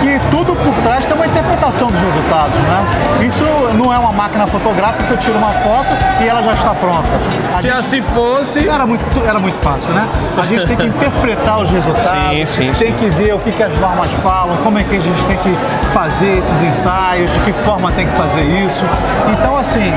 que 0.02 0.20
tudo 0.32 0.56
por 0.56 0.74
trás 0.84 1.04
tem 1.06 1.14
uma 1.16 1.26
interpretação 1.28 1.90
dos 1.92 2.00
resultados, 2.00 2.54
né? 2.56 2.86
Isso 3.28 3.44
não 3.74 3.94
é 3.94 3.98
uma 4.00 4.12
máquina 4.12 4.48
fotográfica 4.48 5.04
que 5.04 5.12
eu 5.12 5.18
tiro 5.18 5.38
uma 5.38 5.52
foto 5.54 5.88
e 6.22 6.28
ela 6.28 6.42
já 6.44 6.54
está 6.54 6.74
pronta. 6.74 7.08
A 7.48 7.52
Se 7.52 7.62
gente- 7.64 7.78
assim 7.78 8.02
fosse, 8.02 8.68
Era 8.70 8.86
muito, 8.86 9.26
era 9.28 9.40
muito 9.40 9.58
fácil, 9.60 9.92
né? 9.94 10.08
A 10.42 10.46
gente 10.46 10.66
tem 10.66 10.78
que 10.78 10.86
interpretar 10.88 11.60
os 11.60 11.70
resultados, 11.70 12.10
Sim, 12.32 12.46
sim, 12.46 12.72
tem 12.78 12.94
que 12.94 13.10
ver 13.10 13.34
o 13.34 13.40
que, 13.40 13.52
que 13.52 13.64
as 13.64 13.78
normas 13.80 14.10
falam, 14.24 14.58
como 14.64 14.78
é 14.80 14.84
que 14.84 14.96
a 14.96 15.00
gente 15.00 15.24
tem 15.26 15.38
que 15.38 15.58
fazer 15.94 16.38
esses 16.38 16.62
ensaios, 16.62 17.32
de 17.34 17.40
que 17.40 17.54
forma 17.54 17.92
tem 17.92 18.06
que 18.08 18.14
fazer 18.16 18.42
isso. 18.42 18.84
Então, 19.32 19.56
assim, 19.58 19.94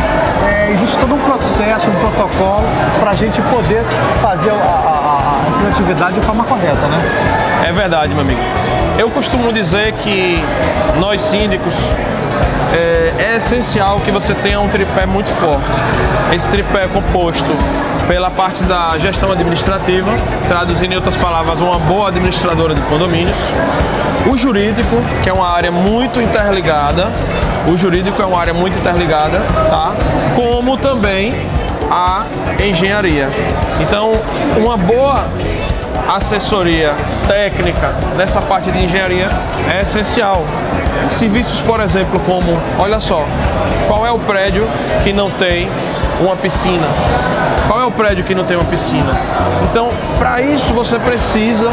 é, 0.46 0.70
existe 0.72 0.96
todo 0.98 1.14
um 1.14 1.18
processo, 1.18 1.90
um 1.90 1.94
protocolo 1.94 2.61
para 3.00 3.10
a 3.10 3.14
gente 3.14 3.40
poder 3.42 3.84
fazer 4.20 4.52
essas 5.50 5.68
atividades 5.68 6.14
de 6.14 6.20
forma 6.20 6.44
correta, 6.44 6.86
né? 6.86 7.68
É 7.68 7.72
verdade, 7.72 8.14
meu 8.14 8.22
amigo. 8.22 8.40
Eu 8.98 9.10
costumo 9.10 9.52
dizer 9.52 9.92
que 9.94 10.42
nós 10.98 11.20
síndicos 11.20 11.74
é, 12.72 13.14
é 13.18 13.36
essencial 13.36 14.00
que 14.00 14.10
você 14.10 14.34
tenha 14.34 14.60
um 14.60 14.68
tripé 14.68 15.06
muito 15.06 15.30
forte. 15.30 15.80
Esse 16.32 16.48
tripé 16.48 16.84
é 16.84 16.88
composto 16.88 17.54
pela 18.08 18.30
parte 18.30 18.62
da 18.64 18.96
gestão 18.98 19.30
administrativa, 19.30 20.10
traduzindo 20.48 20.92
em 20.92 20.96
outras 20.96 21.16
palavras, 21.16 21.60
uma 21.60 21.78
boa 21.78 22.08
administradora 22.08 22.74
de 22.74 22.80
condomínios. 22.82 23.38
O 24.30 24.36
jurídico, 24.36 24.96
que 25.22 25.28
é 25.28 25.32
uma 25.32 25.48
área 25.48 25.70
muito 25.70 26.20
interligada. 26.20 27.10
O 27.66 27.76
jurídico 27.76 28.20
é 28.20 28.24
uma 28.24 28.40
área 28.40 28.54
muito 28.54 28.78
interligada, 28.78 29.40
tá? 29.70 29.92
Como 30.34 30.76
também 30.76 31.34
a 31.92 32.24
engenharia. 32.64 33.28
Então, 33.78 34.12
uma 34.56 34.78
boa 34.78 35.26
assessoria 36.08 36.94
técnica 37.28 37.94
nessa 38.16 38.40
parte 38.40 38.70
de 38.70 38.82
engenharia 38.82 39.28
é 39.70 39.82
essencial. 39.82 40.42
Serviços, 41.10 41.60
por 41.60 41.80
exemplo, 41.80 42.18
como, 42.20 42.58
olha 42.78 42.98
só, 42.98 43.26
qual 43.86 44.06
é 44.06 44.10
o 44.10 44.18
prédio 44.18 44.66
que 45.04 45.12
não 45.12 45.30
tem 45.32 45.68
uma 46.18 46.34
piscina? 46.34 46.86
Qual 47.66 47.80
é 47.80 47.84
o 47.84 47.90
prédio 47.90 48.24
que 48.24 48.34
não 48.34 48.44
tem 48.44 48.56
uma 48.56 48.66
piscina? 48.66 49.16
Então, 49.70 49.90
para 50.18 50.40
isso 50.40 50.72
você 50.74 50.98
precisa 50.98 51.70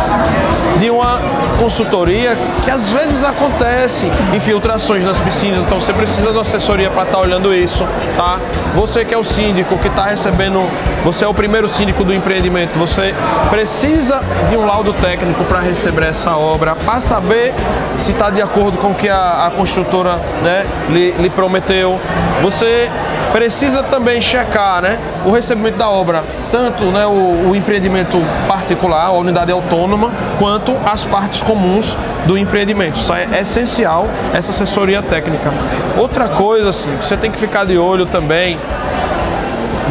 de 0.80 0.89
uma 0.89 1.19
consultoria 1.60 2.38
que 2.63 2.71
às 2.71 2.89
vezes 2.89 3.23
acontece 3.23 4.10
infiltrações 4.34 5.04
nas 5.04 5.19
piscinas, 5.19 5.60
então 5.60 5.80
você 5.80 5.91
precisa 5.91 6.32
de 6.32 6.39
assessoria 6.39 6.89
para 6.89 7.04
estar 7.04 7.19
olhando 7.19 7.54
isso, 7.54 7.86
tá? 8.15 8.39
Você 8.75 9.04
que 9.04 9.13
é 9.13 9.17
o 9.17 9.23
síndico 9.23 9.78
que 9.78 9.88
está 9.88 10.06
recebendo, 10.06 10.65
você 11.04 11.25
é 11.25 11.28
o 11.28 11.34
primeiro 11.34 11.67
síndico 11.67 12.04
do 12.04 12.13
empreendimento, 12.13 12.80
você 12.80 13.13
precisa 13.49 14.21
de 14.49 14.56
um 14.56 14.65
laudo 14.65 14.93
técnico 14.93 15.43
para 15.43 15.60
receber 15.60 16.04
essa 16.04 16.38
obra, 16.38 16.75
para 16.75 17.02
saber 17.02 17.54
se 17.97 18.12
está 18.12 18.30
de 18.30 18.41
acordo 18.41 18.78
com 18.78 18.91
o 18.91 18.95
que 18.95 19.10
a, 19.10 19.47
a 19.47 19.52
construtora 19.52 20.15
né, 20.41 20.65
lhe, 20.89 21.12
lhe 21.12 21.30
prometeu. 21.30 21.99
Você 22.41 22.89
precisa 23.32 23.84
também 23.84 24.22
checar 24.22 24.82
né, 24.82 24.98
o 25.26 25.32
recebimento 25.32 25.78
da 25.78 25.89
obra, 25.89 26.24
tanto 26.52 26.86
né, 26.86 27.06
o, 27.06 27.50
o 27.50 27.56
empreendimento 27.56 28.18
particular, 28.48 29.06
a 29.06 29.12
unidade 29.12 29.52
autônoma, 29.52 30.12
quanto 30.38 30.76
as 30.86 31.06
partes 31.06 31.42
comuns 31.44 31.96
do 32.26 32.38
empreendimento. 32.38 33.00
Isso 33.00 33.13
é 33.13 33.42
essencial, 33.42 34.08
essa 34.34 34.52
assessoria 34.52 35.02
técnica. 35.02 35.52
Outra 35.98 36.28
coisa, 36.28 36.70
assim, 36.70 36.96
que 36.98 37.06
você 37.06 37.18
tem 37.18 37.32
que 37.32 37.39
ficar 37.39 37.65
de 37.65 37.78
olho 37.78 38.06
também 38.06 38.58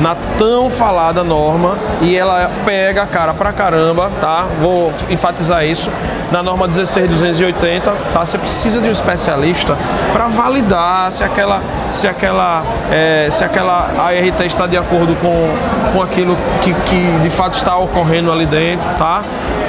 na 0.02 0.16
tão 0.38 0.70
falada 0.70 1.24
norma 1.24 1.76
e 2.00 2.16
ela 2.16 2.50
pega 2.64 3.06
cara 3.06 3.34
pra 3.34 3.52
caramba, 3.52 4.10
tá? 4.20 4.46
Vou 4.60 4.92
enfatizar 5.10 5.64
isso. 5.64 5.90
Na 6.30 6.42
norma 6.42 6.68
16280, 6.68 7.90
tá? 8.12 8.20
Você 8.20 8.36
precisa 8.38 8.80
de 8.80 8.88
um 8.88 8.92
especialista 8.92 9.76
para 10.12 10.26
validar 10.26 11.10
se 11.10 11.24
aquela 11.24 11.60
se 11.92 12.06
aquela 12.06 12.62
é, 12.90 13.28
se 13.30 13.42
aquela 13.42 13.90
ART 13.98 14.40
está 14.40 14.66
de 14.66 14.76
acordo 14.76 15.16
com, 15.20 15.48
com 15.92 16.02
aquilo 16.02 16.36
que, 16.62 16.72
que 16.72 17.18
de 17.22 17.30
fato 17.30 17.54
está 17.54 17.76
ocorrendo 17.76 18.30
ali 18.30 18.46
dentro, 18.46 18.88
tá? 18.98 19.22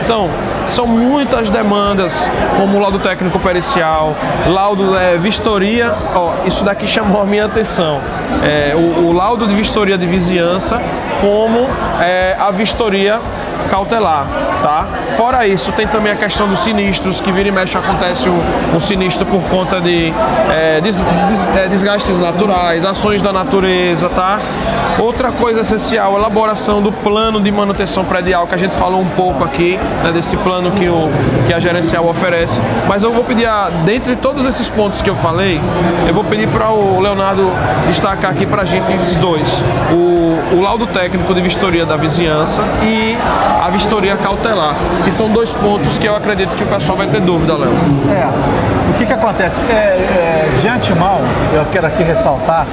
Então, 0.04 0.30
são 0.66 0.88
muitas 0.88 1.50
demandas, 1.50 2.28
como 2.58 2.80
laudo 2.80 3.00
técnico 3.00 3.40
pericial, 3.40 4.16
laudo 4.48 4.98
é, 4.98 5.18
vistoria. 5.18 5.94
Ó, 6.16 6.34
isso 6.46 6.64
daqui 6.64 6.88
chamou 6.88 7.22
a 7.22 7.26
minha 7.26 7.46
atenção. 7.46 8.00
É, 8.44 8.74
o, 8.76 9.08
o 9.08 9.12
laudo 9.12 9.48
de 9.48 9.54
vistoria 9.54 9.98
de 9.98 10.06
vizinhança, 10.06 10.82
como 11.22 11.68
é, 12.02 12.36
a 12.40 12.50
vistoria 12.52 13.20
cautelar, 13.70 14.26
tá? 14.62 14.86
Fora 15.18 15.46
isso, 15.48 15.72
tem 15.72 15.88
também 15.88 16.12
a 16.12 16.16
questão 16.16 16.48
dos 16.48 16.60
sinistros, 16.60 17.20
que 17.22 17.32
vira 17.32 17.50
e 17.50 17.52
mexe 17.52 17.78
acontece 17.78 18.30
um, 18.30 18.40
um 18.76 18.80
sinistro 18.80 19.26
por 19.26 19.42
conta 19.44 19.80
de 19.82 20.14
é, 20.50 20.80
des- 20.82 20.96
des- 20.96 21.56
é, 21.58 21.68
desgastes 21.68 22.18
naturais, 22.18 22.86
ações 22.86 23.22
da 23.22 23.32
natureza, 23.34 24.10
tá? 24.10 24.40
Outra 24.98 25.32
coisa 25.32 25.62
essencial, 25.62 26.18
elaboração 26.18 26.82
do 26.82 26.92
plano 26.92 27.40
de 27.40 27.50
manutenção 27.52 28.04
predial, 28.04 28.46
que 28.46 28.54
a 28.56 28.58
gente 28.58 28.76
falou 28.76 29.00
um 29.00 29.08
pouco 29.10 29.44
aqui, 29.46 29.80
né, 30.04 30.12
desse 30.12 30.36
plano 30.38 30.72
que, 30.72 30.90
o, 30.90 31.10
que 31.48 31.54
a 31.54 31.60
gerencial 31.60 32.06
oferece. 32.08 32.60
Mas 32.88 33.02
eu 33.04 33.14
vou 33.14 33.24
pedir, 33.24 33.46
a, 33.46 33.70
dentre 33.86 34.16
todos 34.18 34.46
esses 34.46 34.68
pontos 34.68 35.02
que 35.02 35.10
eu 35.10 35.16
falei, 35.16 35.62
eu 36.08 36.14
vou 36.14 36.24
pedir 36.26 36.48
para 36.50 36.70
o 36.72 37.00
Leonardo 37.00 37.50
destacar 37.88 38.32
aqui 38.32 38.46
para 38.46 38.64
a 38.64 38.66
gente 38.66 38.92
esses 38.92 39.16
dois. 39.16 39.62
O, 39.92 40.58
o 40.58 40.62
laudo 40.62 40.86
técnico 40.88 41.34
de 41.34 41.40
vistoria 41.42 41.86
da 41.86 41.96
vizinhança 41.96 42.62
e 42.84 43.18
a 43.66 43.70
vistoria 43.70 44.16
cautelar, 44.18 44.76
que 45.04 45.12
são 45.12 45.30
dois 45.30 45.54
pontos 45.54 45.98
que 45.98 46.08
eu 46.08 46.16
acredito 46.16 46.56
que 46.56 46.64
o 46.64 46.68
pessoal 46.68 46.98
vai 46.98 47.08
ter 47.08 47.22
dúvida, 47.22 47.54
Léo. 47.58 47.72
É, 48.12 48.28
o 48.90 48.94
que 48.98 49.06
que 49.06 49.14
acontece? 49.14 49.62
É, 49.70 49.74
é, 49.74 50.50
de 50.62 50.68
antemão, 50.68 51.20
eu 51.54 51.66
quero 51.72 51.88
aqui 51.88 52.04
ressaltar 52.04 52.66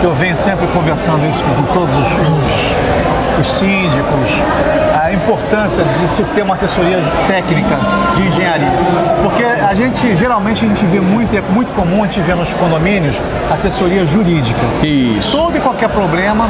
que 0.00 0.04
eu 0.06 0.14
venho 0.14 0.36
sempre 0.36 0.66
conversando 0.68 1.26
isso 1.28 1.42
com 1.42 1.62
todos 1.74 1.94
os, 1.96 2.12
os- 2.12 3.40
os 3.40 3.48
síndicos, 3.58 4.30
a 5.08 5.12
importância 5.12 5.82
de 5.98 6.06
se 6.08 6.22
ter 6.22 6.42
uma 6.42 6.54
assessoria 6.54 6.98
técnica 7.26 7.78
de 8.14 8.26
engenharia. 8.28 8.68
Porque 9.22 9.42
a 9.42 9.74
gente, 9.74 10.14
geralmente, 10.14 10.64
a 10.64 10.68
gente 10.68 10.84
vê 10.84 11.00
muito, 11.00 11.34
é 11.34 11.40
muito 11.40 11.72
comum 11.74 12.02
a 12.02 12.06
gente 12.06 12.20
ver 12.20 12.36
nos 12.36 12.52
condomínios 12.52 13.16
assessoria 13.50 14.04
jurídica. 14.04 14.60
Isso. 14.82 15.36
Todo 15.36 15.56
e 15.56 15.60
qualquer 15.60 15.88
problema 15.88 16.46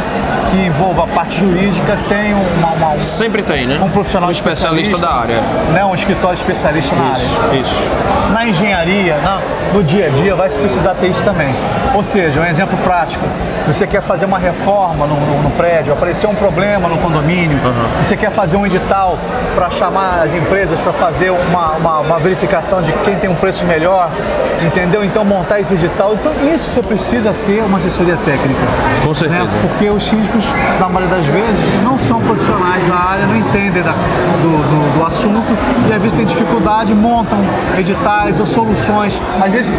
que 0.51 0.57
envolva 0.67 1.05
a 1.05 1.07
parte 1.07 1.39
jurídica 1.39 1.97
tem 2.09 2.35
uma, 2.35 2.73
uma 2.73 3.01
Sempre 3.01 3.43
tem, 3.43 3.67
né? 3.67 3.79
um 3.83 3.89
profissional 3.91 4.29
um 4.29 4.33
especialista, 4.33 4.99
da 4.99 5.11
área. 5.13 5.41
Né, 5.73 5.85
um 5.85 5.95
escritório 5.95 6.37
especialista 6.37 6.97
na 6.97 7.13
Isso, 7.13 7.39
área. 7.41 7.57
isso. 7.61 7.89
Na 8.33 8.47
engenharia, 8.47 9.19
na- 9.19 9.41
no 9.73 9.85
dia 9.85 10.07
a 10.07 10.09
dia, 10.11 10.35
vai 10.35 10.51
se 10.51 10.59
precisar 10.59 10.95
ter 10.95 11.09
isso 11.09 11.23
também. 11.23 11.55
Ou 11.95 12.05
seja, 12.05 12.41
um 12.41 12.45
exemplo 12.45 12.77
prático. 12.85 13.25
Você 13.67 13.87
quer 13.87 14.01
fazer 14.01 14.25
uma 14.25 14.39
reforma 14.39 15.07
no, 15.07 15.15
no- 15.15 15.43
no 15.43 15.51
prédio, 15.51 15.93
apareceu 15.93 16.31
um 16.31 16.35
problema 16.35 16.89
no 16.89 16.97
condomínio, 16.99 17.59
você 18.03 18.17
quer 18.17 18.31
fazer 18.31 18.57
um 18.57 18.65
edital 18.65 19.19
para 19.55 19.69
chamar 19.71 20.23
as 20.25 20.33
empresas 20.33 20.81
para 20.81 20.93
fazer 20.93 21.31
uma, 21.31 21.73
uma- 21.73 21.99
uma 22.01 22.19
verificação 22.19 22.81
de 22.81 22.93
quem 23.05 23.17
tem 23.17 23.29
um 23.29 23.35
preço 23.35 23.65
melhor, 23.67 24.09
entendeu? 24.65 25.05
Então 25.05 25.23
montar 25.23 25.61
esse 25.61 25.75
edital. 25.75 26.15
Então 26.15 26.33
isso 26.55 26.71
você 26.71 26.83
precisa 26.83 27.35
ter 27.47 27.61
uma 27.63 27.77
assessoria 27.79 28.17
técnica. 28.25 28.61
Com 29.05 29.13
certeza. 29.13 29.45
né? 29.45 29.51
Porque 29.61 29.91
os 29.91 30.03
síndicos, 30.03 30.45
na 30.81 30.89
maioria 30.89 31.17
das 31.17 31.27
vezes, 31.27 31.83
não 31.85 31.99
são 31.99 32.21
profissionais 32.23 32.87
da 32.87 32.95
área, 32.95 33.27
não 33.27 33.37
entendem 33.37 33.83
da- 33.83 33.93
do, 33.93 34.49
do- 34.49 34.99
do 34.99 35.07
assunto 35.07 35.53
e 35.89 35.93
às 35.93 35.99
vezes 36.01 36.15
têm 36.15 36.25
dificuldade, 36.25 36.95
montam 36.95 37.39
editais 37.77 38.41
ou 38.41 38.47
soluções, 38.47 39.21
às 39.45 39.51
vezes 39.53 39.73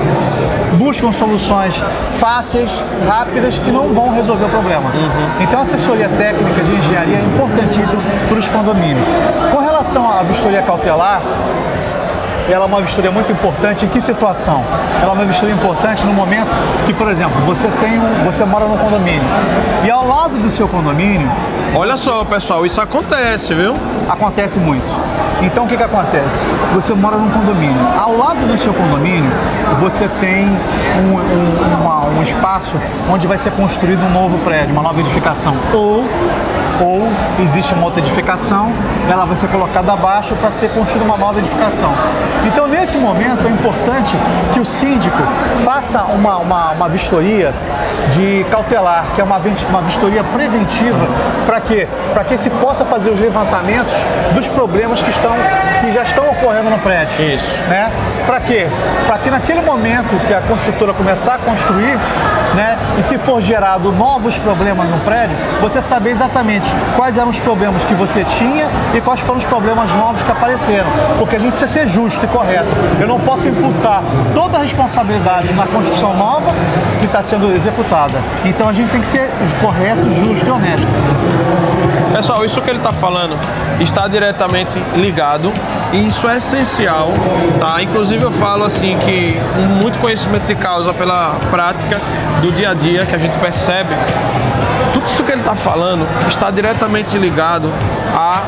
buscam 0.77 1.11
soluções 1.11 1.83
fáceis, 2.19 2.69
rápidas, 3.07 3.57
que 3.57 3.71
não 3.71 3.93
vão 3.93 4.11
resolver 4.11 4.45
o 4.45 4.49
problema. 4.49 4.91
Então 5.39 5.59
a 5.59 5.61
assessoria 5.63 6.09
técnica 6.09 6.63
de 6.63 6.73
engenharia 6.73 7.17
é 7.17 7.21
importantíssima 7.21 8.01
para 8.27 8.37
os 8.37 8.47
condomínios. 8.49 9.05
Com 9.51 9.59
relação 9.59 10.09
à 10.09 10.23
vistoria 10.23 10.61
cautelar, 10.61 11.21
ela 12.49 12.65
é 12.65 12.67
uma 12.67 12.81
vistoria 12.81 13.11
muito 13.11 13.31
importante 13.31 13.85
em 13.85 13.87
que 13.87 14.01
situação? 14.01 14.63
Ela 15.01 15.11
é 15.11 15.13
uma 15.13 15.25
vistoria 15.25 15.53
importante 15.53 16.03
no 16.05 16.13
momento 16.13 16.49
que, 16.85 16.93
por 16.93 17.07
exemplo, 17.07 17.39
você 17.45 17.67
tem 17.79 17.99
um, 17.99 18.25
você 18.25 18.43
mora 18.43 18.65
num 18.65 18.77
condomínio 18.77 19.23
e 19.85 19.91
ao 19.91 20.07
lado 20.07 20.37
do 20.37 20.49
seu 20.49 20.67
condomínio 20.67 21.29
Olha 21.75 21.95
só, 21.97 22.25
pessoal, 22.25 22.65
isso 22.65 22.81
acontece, 22.81 23.53
viu? 23.53 23.75
acontece 24.09 24.57
muito. 24.57 24.83
Então 25.41 25.63
o 25.63 25.67
que, 25.67 25.77
que 25.77 25.83
acontece? 25.83 26.45
Você 26.73 26.93
mora 26.93 27.15
num 27.17 27.29
condomínio. 27.29 27.79
Ao 27.97 28.15
lado 28.15 28.45
do 28.45 28.57
seu 28.57 28.73
condomínio, 28.73 29.31
você 29.79 30.07
tem 30.19 30.45
um, 30.47 31.13
um- 31.15 31.81
uma- 31.81 32.05
um 32.07 32.21
espaço 32.21 32.75
onde 33.09 33.25
vai 33.25 33.37
ser 33.37 33.51
construído 33.51 34.01
um 34.05 34.09
novo 34.09 34.37
prédio, 34.39 34.73
uma 34.73 34.83
nova 34.83 34.99
edificação. 34.99 35.55
Ou, 35.73 36.03
ou 36.79 37.07
existe 37.43 37.73
uma 37.73 37.85
outra 37.85 37.99
edificação, 37.99 38.71
ela 39.09 39.25
vai 39.25 39.35
ser 39.35 39.47
colocada 39.47 39.93
abaixo 39.93 40.35
para 40.35 40.51
ser 40.51 40.69
construída 40.69 41.05
uma 41.05 41.17
nova 41.17 41.39
edificação. 41.39 41.91
Então 42.45 42.67
nesse 42.67 42.97
momento 42.97 43.45
é 43.47 43.49
importante 43.49 44.15
que 44.53 44.59
o 44.59 44.65
síndico 44.65 45.17
faça 45.63 46.03
uma, 46.03 46.37
uma, 46.37 46.71
uma 46.71 46.89
vistoria 46.89 47.51
de 48.11 48.45
cautelar, 48.49 49.05
que 49.13 49.21
é 49.21 49.23
uma, 49.23 49.37
uma 49.69 49.81
vistoria 49.81 50.23
preventiva, 50.23 51.07
para 51.45 51.61
quê? 51.61 51.87
Para 52.13 52.23
que 52.23 52.37
se 52.37 52.49
possa 52.49 52.85
fazer 52.85 53.09
os 53.09 53.19
levantamentos 53.19 53.93
dos 54.33 54.47
problemas 54.47 55.01
que, 55.01 55.09
estão, 55.09 55.31
que 55.81 55.91
já 55.91 56.03
estão 56.03 56.29
ocorrendo 56.29 56.69
no 56.69 56.79
prédio. 56.79 57.33
Isso. 57.33 57.57
Né? 57.69 57.91
Para 58.25 58.39
quê? 58.39 58.67
Para 59.07 59.17
que 59.19 59.29
naquele 59.29 59.61
momento 59.61 60.19
que 60.27 60.33
a 60.33 60.41
construtora 60.41 60.93
começar 60.93 61.35
a 61.35 61.37
construir, 61.39 61.97
né, 62.55 62.77
e 62.97 63.03
se 63.03 63.17
for 63.17 63.41
gerado 63.41 63.91
novos 63.91 64.37
problemas 64.37 64.89
no 64.89 64.97
prédio, 64.99 65.35
você 65.61 65.81
saber 65.81 66.11
exatamente 66.11 66.69
quais 66.95 67.17
eram 67.17 67.29
os 67.29 67.39
problemas 67.39 67.83
que 67.83 67.93
você 67.93 68.23
tinha 68.23 68.67
e 68.93 69.01
quais 69.01 69.19
foram 69.19 69.39
os 69.39 69.45
problemas 69.45 69.91
novos 69.93 70.23
que 70.23 70.31
apareceram. 70.31 70.89
Porque 71.17 71.35
a 71.35 71.39
gente 71.39 71.51
precisa 71.51 71.81
ser 71.81 71.87
justo 71.87 72.23
e 72.25 72.27
correto. 72.27 72.69
Eu 72.99 73.07
não 73.07 73.19
posso 73.19 73.47
imputar 73.47 74.03
toda 74.33 74.57
a 74.57 74.61
responsabilidade 74.61 75.53
na 75.53 75.65
construção 75.65 76.15
nova 76.15 76.51
que 76.99 77.05
está 77.05 77.21
sendo 77.21 77.51
executada. 77.53 78.19
Então 78.45 78.67
a 78.67 78.73
gente 78.73 78.89
tem 78.89 79.01
que 79.01 79.07
ser 79.07 79.29
correto, 79.61 80.11
justo 80.13 80.45
e 80.45 80.51
honesto. 80.51 80.87
Pessoal, 82.13 82.43
isso 82.43 82.61
que 82.61 82.69
ele 82.69 82.79
está 82.79 82.91
falando 82.91 83.37
está 83.79 84.07
diretamente 84.07 84.79
ligado 84.95 85.51
e 85.93 86.07
isso 86.07 86.27
é 86.27 86.37
essencial, 86.37 87.11
tá? 87.59 87.81
Inclusive 87.81 88.23
eu 88.23 88.31
falo 88.31 88.63
assim 88.63 88.97
que 88.99 89.37
muito 89.81 89.97
conhecimento 89.99 90.45
de 90.45 90.55
causa 90.55 90.93
pela 90.93 91.35
prática 91.49 91.99
do 92.41 92.51
dia 92.51 92.71
a 92.71 92.73
dia 92.73 93.05
que 93.05 93.15
a 93.15 93.17
gente 93.17 93.37
percebe, 93.39 93.89
tudo 94.93 95.05
isso 95.07 95.23
que 95.23 95.31
ele 95.31 95.41
está 95.41 95.55
falando 95.55 96.07
está 96.27 96.51
diretamente 96.51 97.17
ligado 97.17 97.71
a 98.13 98.43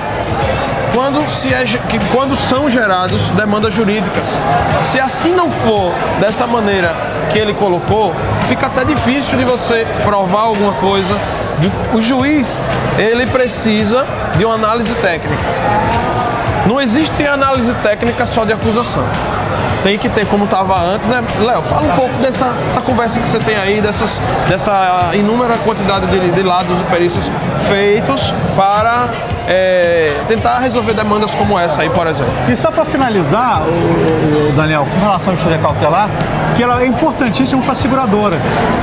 quando, 0.94 1.28
se 1.30 1.54
é, 1.54 1.64
que 1.64 2.00
quando 2.14 2.36
são 2.36 2.70
gerados 2.70 3.30
demandas 3.32 3.74
jurídicas. 3.74 4.38
Se 4.84 5.00
assim 5.00 5.34
não 5.34 5.50
for 5.50 5.94
dessa 6.20 6.46
maneira 6.46 6.94
que 7.32 7.40
ele 7.40 7.54
colocou, 7.54 8.14
fica 8.48 8.68
até 8.68 8.84
difícil 8.84 9.38
de 9.38 9.46
você 9.46 9.88
provar 10.04 10.42
alguma 10.42 10.74
coisa. 10.74 11.16
O 11.94 12.02
juiz, 12.02 12.62
ele 12.98 13.26
precisa 13.28 14.06
de 14.38 14.46
uma 14.46 14.56
análise 14.56 14.94
técnica. 14.96 15.44
Não 16.66 16.80
existe 16.80 17.26
análise 17.26 17.74
técnica 17.76 18.26
só 18.26 18.46
de 18.46 18.54
acusação. 18.54 19.04
Tem 19.84 19.98
que 19.98 20.08
ter 20.10 20.26
como 20.28 20.46
estava 20.46 20.80
antes, 20.80 21.08
né? 21.08 21.24
Léo, 21.40 21.64
fala 21.64 21.88
um 21.88 21.96
pouco 21.96 22.14
dessa, 22.22 22.46
dessa 22.68 22.82
conversa 22.82 23.20
que 23.20 23.28
você 23.28 23.40
tem 23.40 23.56
aí, 23.58 23.82
dessas, 23.82 24.22
dessa 24.48 25.10
inúmera 25.14 25.56
quantidade 25.66 26.06
de, 26.08 26.30
de 26.32 26.44
lados 26.44 26.80
e 26.80 26.84
perícias 26.84 27.32
feitos 27.68 28.32
para 28.56 29.06
é, 29.48 30.14
tentar 30.28 30.60
resolver 30.60 30.94
demandas 30.94 31.34
como 31.34 31.58
essa 31.58 31.82
aí, 31.82 31.90
por 31.90 32.06
exemplo. 32.06 32.32
E 32.48 32.56
só 32.56 32.70
para 32.70 32.86
finalizar, 32.86 33.62
o, 33.64 34.50
o 34.50 34.54
Daniel, 34.56 34.86
com 34.94 35.00
relação 35.04 35.34
à 35.34 35.36
história 35.36 35.58
cautelar, 35.58 36.10
que 36.56 36.62
ela 36.62 36.82
é 36.84 36.86
importantíssima 36.86 37.62
para 37.64 37.72
a 37.72 37.76
seguradora. 37.76 38.38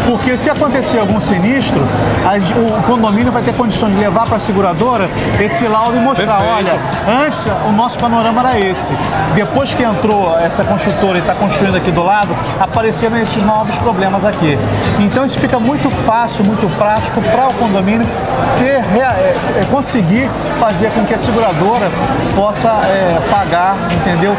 Porque 0.06 0.37
se 0.37 0.50
acontecer 0.50 0.98
algum 0.98 1.20
sinistro, 1.20 1.80
as- 2.26 2.50
o 2.50 2.82
condomínio 2.87 3.30
vai 3.30 3.42
ter 3.42 3.54
condições 3.54 3.92
de 3.94 4.00
levar 4.00 4.26
para 4.26 4.37
a 4.37 4.40
seguradora 4.40 5.08
esse 5.38 5.66
laudo 5.68 5.96
e 5.96 6.00
mostrar, 6.00 6.38
Perfeito. 6.38 6.70
olha, 7.06 7.24
antes 7.26 7.46
o 7.68 7.72
nosso 7.72 7.98
panorama 7.98 8.40
era 8.40 8.58
esse. 8.58 8.92
Depois 9.34 9.72
que 9.74 9.82
entrou 9.84 10.37
essa 10.40 10.64
construtora 10.88 11.18
e 11.18 11.20
está 11.20 11.35
construindo 11.35 11.77
aqui 11.77 11.90
do 11.90 12.03
lado, 12.03 12.35
apareceram 12.59 13.16
esses 13.18 13.42
novos 13.42 13.77
problemas 13.79 14.24
aqui. 14.24 14.59
Então 14.98 15.24
isso 15.24 15.38
fica 15.38 15.61
muito 15.61 15.90
fácil, 15.90 16.44
muito 16.44 16.68
prático 16.77 17.20
para 17.20 17.48
o 17.48 17.55
condomínio 17.55 18.07
ter, 18.59 18.83
é, 18.98 19.35
é, 19.61 19.64
conseguir 19.70 20.29
fazer 20.59 20.90
com 20.92 21.05
que 21.05 21.14
a 21.14 21.18
seguradora 21.18 21.90
possa 22.35 22.68
é, 22.87 23.18
pagar, 23.31 23.77
entendeu? 24.01 24.35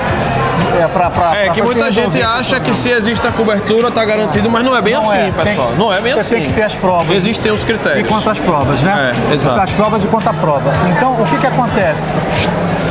É, 0.81 0.87
pra, 0.87 1.09
pra, 1.09 1.35
É 1.35 1.45
pra 1.45 1.53
que 1.53 1.61
você 1.61 1.73
muita 1.75 1.91
gente 1.91 2.21
acha 2.21 2.59
que 2.59 2.73
se 2.73 2.89
existe 2.89 3.25
a 3.27 3.31
cobertura 3.31 3.87
está 3.89 4.03
garantido, 4.05 4.49
mas 4.49 4.63
não 4.63 4.75
é 4.75 4.81
bem 4.81 4.93
Não 4.93 5.01
assim, 5.01 5.17
é, 5.17 5.31
tem- 5.31 5.33
pessoal. 5.33 5.71
não 5.77 5.93
é 5.93 5.99
bem 6.01 6.13
você 6.13 6.19
assim. 6.19 6.35
tem 6.35 6.43
que 6.45 6.53
ter 6.53 6.63
as 6.63 6.75
provas. 6.75 7.15
Existem 7.15 7.51
os 7.51 7.63
E 7.63 7.65
critérios. 7.65 8.07
contra 8.07 8.31
as 8.31 8.39
provas, 8.39 8.81
né? 8.81 9.13
É, 9.29 9.33
exato. 9.33 9.59
As 9.59 9.71
provas 9.73 10.03
e 10.03 10.07
contra 10.07 10.29
a 10.29 10.33
prova. 10.33 10.71
Então, 10.95 11.13
o 11.13 11.25
que 11.25 11.37
que 11.37 11.47
acontece? 11.47 12.11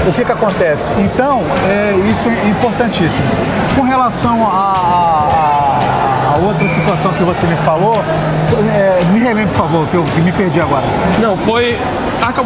O 0.07 0.13
que 0.13 0.25
que 0.25 0.33
acontece? 0.33 0.91
Então, 0.99 1.43
é, 1.69 1.95
isso 2.11 2.29
é 2.29 2.49
importantíssimo. 2.49 3.23
Com 3.77 3.83
relação 3.83 4.43
a- 4.47 5.18
a 5.18 5.18
outra 6.39 6.69
situação 6.69 7.13
que 7.13 7.23
você 7.23 7.47
me 7.47 7.57
falou, 7.57 7.95
é, 8.75 9.05
me 9.13 9.21
relembre, 9.21 9.47
por 9.47 9.57
favor, 9.57 9.87
que 9.89 9.95
eu 9.97 10.05
me 10.25 10.33
perdi 10.33 10.61
agora. 10.61 10.85
Não, 11.21 11.37
foi. 11.37 11.77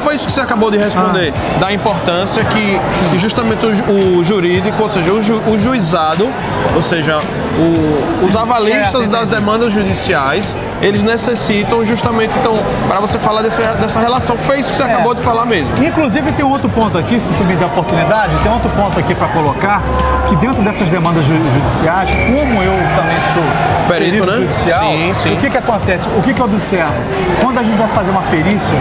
Foi 0.00 0.14
isso 0.14 0.26
que 0.26 0.32
você 0.32 0.40
acabou 0.40 0.70
de 0.70 0.78
responder, 0.78 1.32
Ah. 1.56 1.58
da 1.60 1.72
importância 1.72 2.42
que, 2.44 2.78
que 3.10 3.18
justamente 3.18 3.66
o, 3.66 4.18
o 4.18 4.24
jurídico, 4.24 4.80
ou 4.82 4.88
seja, 4.88 5.12
o, 5.12 5.20
ju- 5.20 5.42
o 5.46 5.58
juizado, 5.58 6.28
ou 6.74 6.80
seja, 6.82 7.18
o- 7.58 8.24
os 8.24 8.34
avalistas 8.36 8.90
Certo, 9.06 9.10
das 9.10 9.28
demandas 9.28 9.72
judiciais, 9.72 10.56
eles 10.82 11.02
necessitam 11.02 11.84
justamente, 11.84 12.32
então, 12.38 12.54
para 12.88 12.98
você 13.00 13.18
falar 13.18 13.40
desse- 13.42 13.62
dessa 13.62 14.00
relação, 14.00 14.36
que 14.36 14.44
foi 14.44 14.58
isso 14.58 14.70
que 14.70 14.76
você 14.76 14.82
É. 14.82 14.86
acabou 14.92 15.14
de 15.14 15.22
falar 15.22 15.46
mesmo. 15.46 15.72
Inclusive 15.82 16.32
tem 16.32 16.44
um 16.44 16.50
outro 16.50 16.68
ponto 16.68 16.98
aqui, 16.98 17.20
se 17.20 17.28
você 17.28 17.44
me 17.44 17.54
der 17.54 17.64
a 17.64 17.68
oportunidade, 17.68 18.34
tem 18.42 18.50
outro 18.52 18.68
ponto 18.70 18.98
aqui 18.98 19.14
para 19.14 19.28
colocar, 19.28 19.80
que 20.28 20.36
dentro 20.36 20.62
dessas 20.62 20.88
demandas 20.90 21.24
ju- 21.24 21.32
judiciais, 21.54 22.10
como 22.10 22.62
eu 22.62 22.72
também 22.96 23.16
sou 23.34 23.86
Perito, 23.88 24.26
né? 24.26 24.36
judicial, 24.38 24.80
Sim, 24.90 25.12
sim. 25.14 25.34
o 25.34 25.36
que 25.38 25.50
que 25.50 25.58
acontece? 25.58 26.06
O 26.16 26.22
que 26.22 26.34
que 26.34 26.40
eu 26.40 26.46
observo? 26.46 26.92
Quando 27.40 27.58
a 27.58 27.62
gente 27.64 27.76
vai 27.78 27.88
fazer 27.88 28.10
uma 28.10 28.22
perícia 28.22 28.76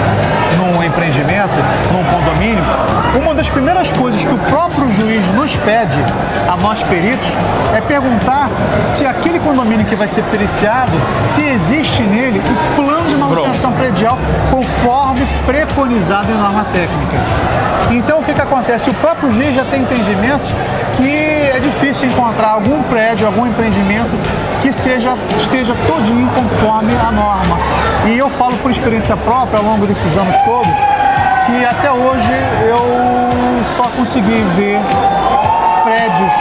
num 0.57 0.83
empreendimento, 0.83 1.53
num 1.91 2.03
condomínio, 2.05 2.63
uma 3.21 3.33
das 3.35 3.49
primeiras 3.49 3.91
coisas 3.93 4.23
que 4.23 4.33
o 4.33 4.37
próprio 4.37 4.91
juiz 4.93 5.25
nos 5.35 5.55
pede 5.57 5.99
a 6.51 6.55
nós 6.57 6.81
peritos 6.83 7.27
é 7.75 7.81
perguntar 7.81 8.49
se 8.81 9.05
aquele 9.05 9.39
condomínio 9.39 9.85
que 9.85 9.95
vai 9.95 10.07
ser 10.07 10.23
periciado, 10.25 10.91
se 11.25 11.41
existe 11.43 11.90
nele 11.99 12.39
o 12.39 12.75
plano 12.75 13.09
de 13.09 13.15
manutenção 13.15 13.71
predial 13.73 14.17
conforme 14.49 15.27
preconizado 15.45 16.31
em 16.31 16.35
norma 16.35 16.65
técnica. 16.65 17.17
Então 17.91 18.19
o 18.19 18.23
que, 18.23 18.33
que 18.33 18.41
acontece? 18.41 18.89
O 18.89 18.93
próprio 18.95 19.31
juiz 19.31 19.53
já 19.53 19.65
tem 19.65 19.81
entendimento 19.81 20.43
que 20.97 21.09
é 21.09 21.59
difícil 21.59 22.09
encontrar 22.09 22.51
algum 22.51 22.81
prédio, 22.83 23.27
algum 23.27 23.45
empreendimento 23.45 24.11
que 24.61 24.71
seja, 24.71 25.17
esteja 25.37 25.75
todinho 25.87 26.29
conforme 26.29 26.93
a 26.95 27.11
norma. 27.11 27.57
E 28.05 28.17
eu 28.17 28.29
falo 28.29 28.55
por 28.57 28.71
experiência 28.71 29.17
própria 29.17 29.59
ao 29.59 29.65
longo 29.65 29.85
desses 29.85 30.15
anos 30.15 30.35
todos 30.45 31.01
que 31.45 31.65
até 31.65 31.91
hoje 31.91 32.31
eu 32.67 33.65
só 33.75 33.83
consegui 33.97 34.43
ver 34.55 34.79
prédios 35.83 36.31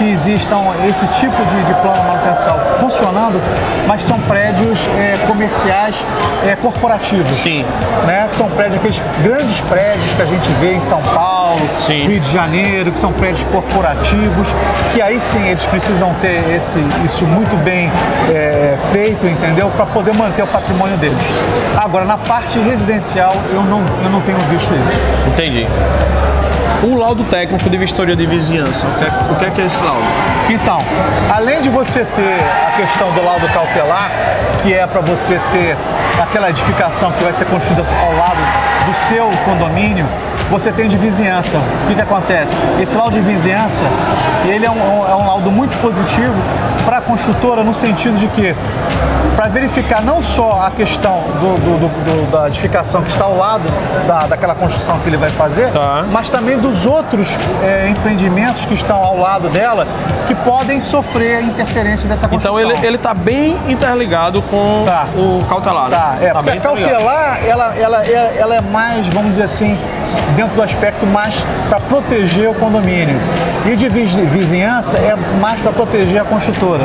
que 0.00 0.10
existam 0.10 0.62
esse 0.88 1.06
tipo 1.20 1.36
de, 1.44 1.64
de 1.66 1.74
plano 1.82 2.00
de 2.00 2.06
manutenção 2.06 2.58
funcionando, 2.80 3.38
mas 3.86 4.02
são 4.02 4.18
prédios 4.20 4.78
é, 4.98 5.14
comerciais 5.26 5.94
é, 6.48 6.56
corporativos. 6.56 7.36
Sim. 7.36 7.66
Né? 8.06 8.26
Que 8.30 8.36
são 8.36 8.48
prédios, 8.48 8.76
aqueles 8.76 9.02
grandes 9.22 9.60
prédios 9.60 10.10
que 10.16 10.22
a 10.22 10.24
gente 10.24 10.50
vê 10.52 10.72
em 10.72 10.80
São 10.80 11.02
Paulo, 11.02 11.60
Sim. 11.78 12.06
Rio 12.06 12.18
de 12.18 12.32
Janeiro, 12.32 12.92
que 12.92 12.98
são 12.98 13.12
prédios 13.12 13.46
corporativos, 13.50 14.48
que 14.94 15.02
aí 15.02 15.20
sim 15.20 15.46
eles 15.48 15.64
precisam 15.64 16.14
ter 16.22 16.42
esse, 16.56 16.78
isso 17.04 17.24
muito 17.24 17.62
bem 17.62 17.90
é, 18.30 18.78
feito, 18.92 19.26
entendeu? 19.26 19.70
Para 19.76 19.84
poder 19.84 20.14
manter 20.14 20.44
o 20.44 20.46
patrimônio 20.46 20.96
deles. 20.96 21.18
Agora, 21.76 22.06
na 22.06 22.16
parte 22.16 22.58
residencial, 22.58 23.34
eu 23.52 23.62
não, 23.64 23.82
eu 24.02 24.10
não 24.10 24.22
tenho 24.22 24.38
visto 24.48 24.72
isso. 24.72 25.28
Entendi. 25.28 25.66
O 26.82 26.94
laudo 26.98 27.22
técnico 27.24 27.68
de 27.68 27.76
vistoria 27.76 28.16
de 28.16 28.24
vizinhança, 28.24 28.86
o 28.86 28.90
que 28.92 29.04
é, 29.04 29.08
o 29.32 29.36
que, 29.36 29.44
é 29.44 29.50
que 29.50 29.60
é 29.60 29.64
esse 29.66 29.82
laudo? 29.82 30.02
Então, 30.48 30.78
além 31.30 31.60
de 31.60 31.68
você 31.68 32.06
ter 32.06 32.40
a 32.66 32.70
questão 32.74 33.12
do 33.12 33.22
laudo 33.22 33.46
cautelar, 33.48 34.10
que 34.62 34.72
é 34.72 34.86
para 34.86 35.02
você 35.02 35.38
ter 35.52 35.76
aquela 36.22 36.48
edificação 36.48 37.12
que 37.12 37.22
vai 37.22 37.34
ser 37.34 37.44
construída 37.44 37.84
ao 38.00 38.16
lado 38.16 38.40
do 38.86 39.08
seu 39.08 39.28
condomínio, 39.44 40.06
você 40.50 40.72
tem 40.72 40.88
de 40.88 40.96
vizinhança. 40.96 41.58
O 41.58 41.88
que, 41.88 41.94
que 41.94 42.00
acontece? 42.00 42.56
Esse 42.80 42.96
laudo 42.96 43.14
de 43.14 43.20
vizinhança, 43.20 43.84
ele 44.46 44.64
é 44.66 44.70
um, 44.70 45.08
é 45.08 45.14
um 45.14 45.26
laudo 45.26 45.50
muito 45.50 45.76
positivo 45.80 46.34
para 46.84 46.98
a 46.98 47.00
construtora 47.00 47.62
no 47.62 47.74
sentido 47.74 48.18
de 48.18 48.26
que 48.28 48.54
para 49.36 49.48
verificar 49.48 50.02
não 50.02 50.22
só 50.22 50.62
a 50.66 50.70
questão 50.70 51.22
do, 51.22 51.56
do, 51.56 51.78
do, 51.88 52.30
da 52.30 52.48
edificação 52.48 53.02
que 53.02 53.10
está 53.10 53.24
ao 53.24 53.36
lado 53.36 53.64
da, 54.06 54.26
daquela 54.26 54.54
construção 54.54 54.98
que 54.98 55.08
ele 55.08 55.16
vai 55.16 55.30
fazer, 55.30 55.70
Tá. 55.70 56.04
mas 56.10 56.28
também 56.28 56.58
dos 56.58 56.84
outros 56.84 57.28
é, 57.62 57.88
empreendimentos 57.88 58.66
que 58.66 58.74
estão 58.74 59.02
ao 59.02 59.18
lado 59.18 59.48
dela 59.48 59.86
que 60.30 60.34
podem 60.44 60.80
sofrer 60.80 61.38
a 61.38 61.42
interferência 61.42 62.08
dessa 62.08 62.26
Então 62.26 62.52
construção. 62.52 62.70
ele, 62.78 62.86
ele 62.86 62.98
tá 62.98 63.12
bem 63.12 63.56
interligado 63.68 64.40
com 64.42 64.84
Tá. 64.86 65.04
o 65.16 65.44
cautelar. 65.48 65.88
né? 65.90 65.96
Tá, 65.96 66.16
é, 66.20 66.30
porque 66.32 66.50
bem 66.50 66.58
a 66.58 66.62
cautelar, 66.62 67.40
ela, 67.44 67.74
ela, 67.76 68.04
é- 68.04 68.36
ela 68.38 68.54
é 68.54 68.60
mais, 68.60 69.06
vamos 69.08 69.30
dizer 69.30 69.42
assim, 69.44 69.76
dentro 70.36 70.54
do 70.54 70.62
aspecto 70.62 71.04
mais 71.04 71.34
para 71.68 71.80
proteger 71.80 72.48
o 72.48 72.54
condomínio. 72.54 73.18
E 73.66 73.74
de 73.74 73.88
viz- 73.88 74.14
vizinhança 74.14 74.98
é 74.98 75.16
mais 75.40 75.58
para 75.60 75.72
proteger 75.72 76.20
a 76.20 76.24
construtora. 76.24 76.84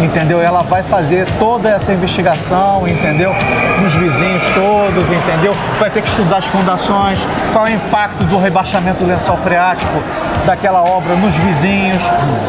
Entendeu? 0.00 0.40
Ela 0.40 0.62
vai 0.62 0.82
fazer 0.82 1.26
toda 1.38 1.68
essa 1.68 1.92
investigação, 1.92 2.86
entendeu? 2.86 3.34
Nos 3.82 3.92
vizinhos 3.94 4.44
todos, 4.54 5.04
entendeu? 5.10 5.52
Vai 5.78 5.90
ter 5.90 6.02
que 6.02 6.08
estudar 6.08 6.38
as 6.38 6.46
fundações, 6.46 7.18
qual 7.52 7.66
é 7.66 7.70
o 7.70 7.74
impacto 7.74 8.22
do 8.24 8.38
rebaixamento 8.38 9.02
do 9.02 9.06
lençol 9.06 9.36
freático 9.36 10.02
daquela 10.46 10.82
obra 10.82 11.14
nos 11.16 11.36
vizinhos. 11.36 12.00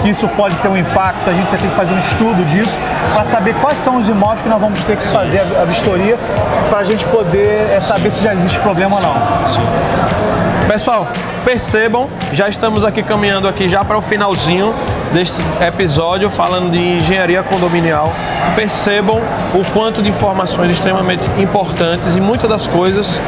Isso 0.06 0.28
pode 0.30 0.56
ter 0.58 0.68
um 0.68 0.78
impacto, 0.78 1.30
a 1.30 1.34
gente 1.34 1.50
vai 1.50 1.60
ter 1.60 1.68
que 1.68 1.76
fazer 1.76 1.94
um 1.94 2.00
estudo 2.00 2.46
disso 2.46 2.72
para 3.14 3.26
saber 3.26 3.54
quais 3.56 3.78
são 3.80 3.98
os 3.98 4.08
imóveis 4.08 4.42
que 4.42 4.50
nós 4.50 4.60
vamos 4.60 4.82
ter 4.84 4.96
que 4.96 5.04
fazer 5.04 5.40
a, 5.40 5.66
vistoria 5.66 6.18
para 6.70 6.80
a 6.80 6.84
gente 6.86 7.04
poder 7.06 7.68
é, 7.72 7.82
saber 7.82 8.12
se 8.12 8.24
já 8.24 8.34
existe 8.34 8.60
problema 8.60 8.96
ou 8.96 9.02
não. 9.02 9.16
Pessoal, 10.68 11.08
percebam, 11.44 12.08
já 12.32 12.48
estamos 12.48 12.86
aqui 12.86 13.02
caminhando 13.02 13.48
aqui 13.48 13.68
já 13.68 13.84
para 13.84 13.98
o 13.98 14.02
finalzinho 14.02 14.74
deste 15.14 15.42
episódio 15.66 16.30
falando 16.30 16.72
de 16.72 16.80
engenharia 16.80 17.44
condominial. 17.44 18.14
Percebam 18.56 19.22
o 19.54 19.72
quanto 19.74 20.02
de 20.02 20.10
informações 20.10 20.72
extremamente 20.72 21.26
importantes 21.40 22.16
e 22.16 22.22
muitas 22.22 22.50
das 22.50 22.68
coisas 22.68 23.20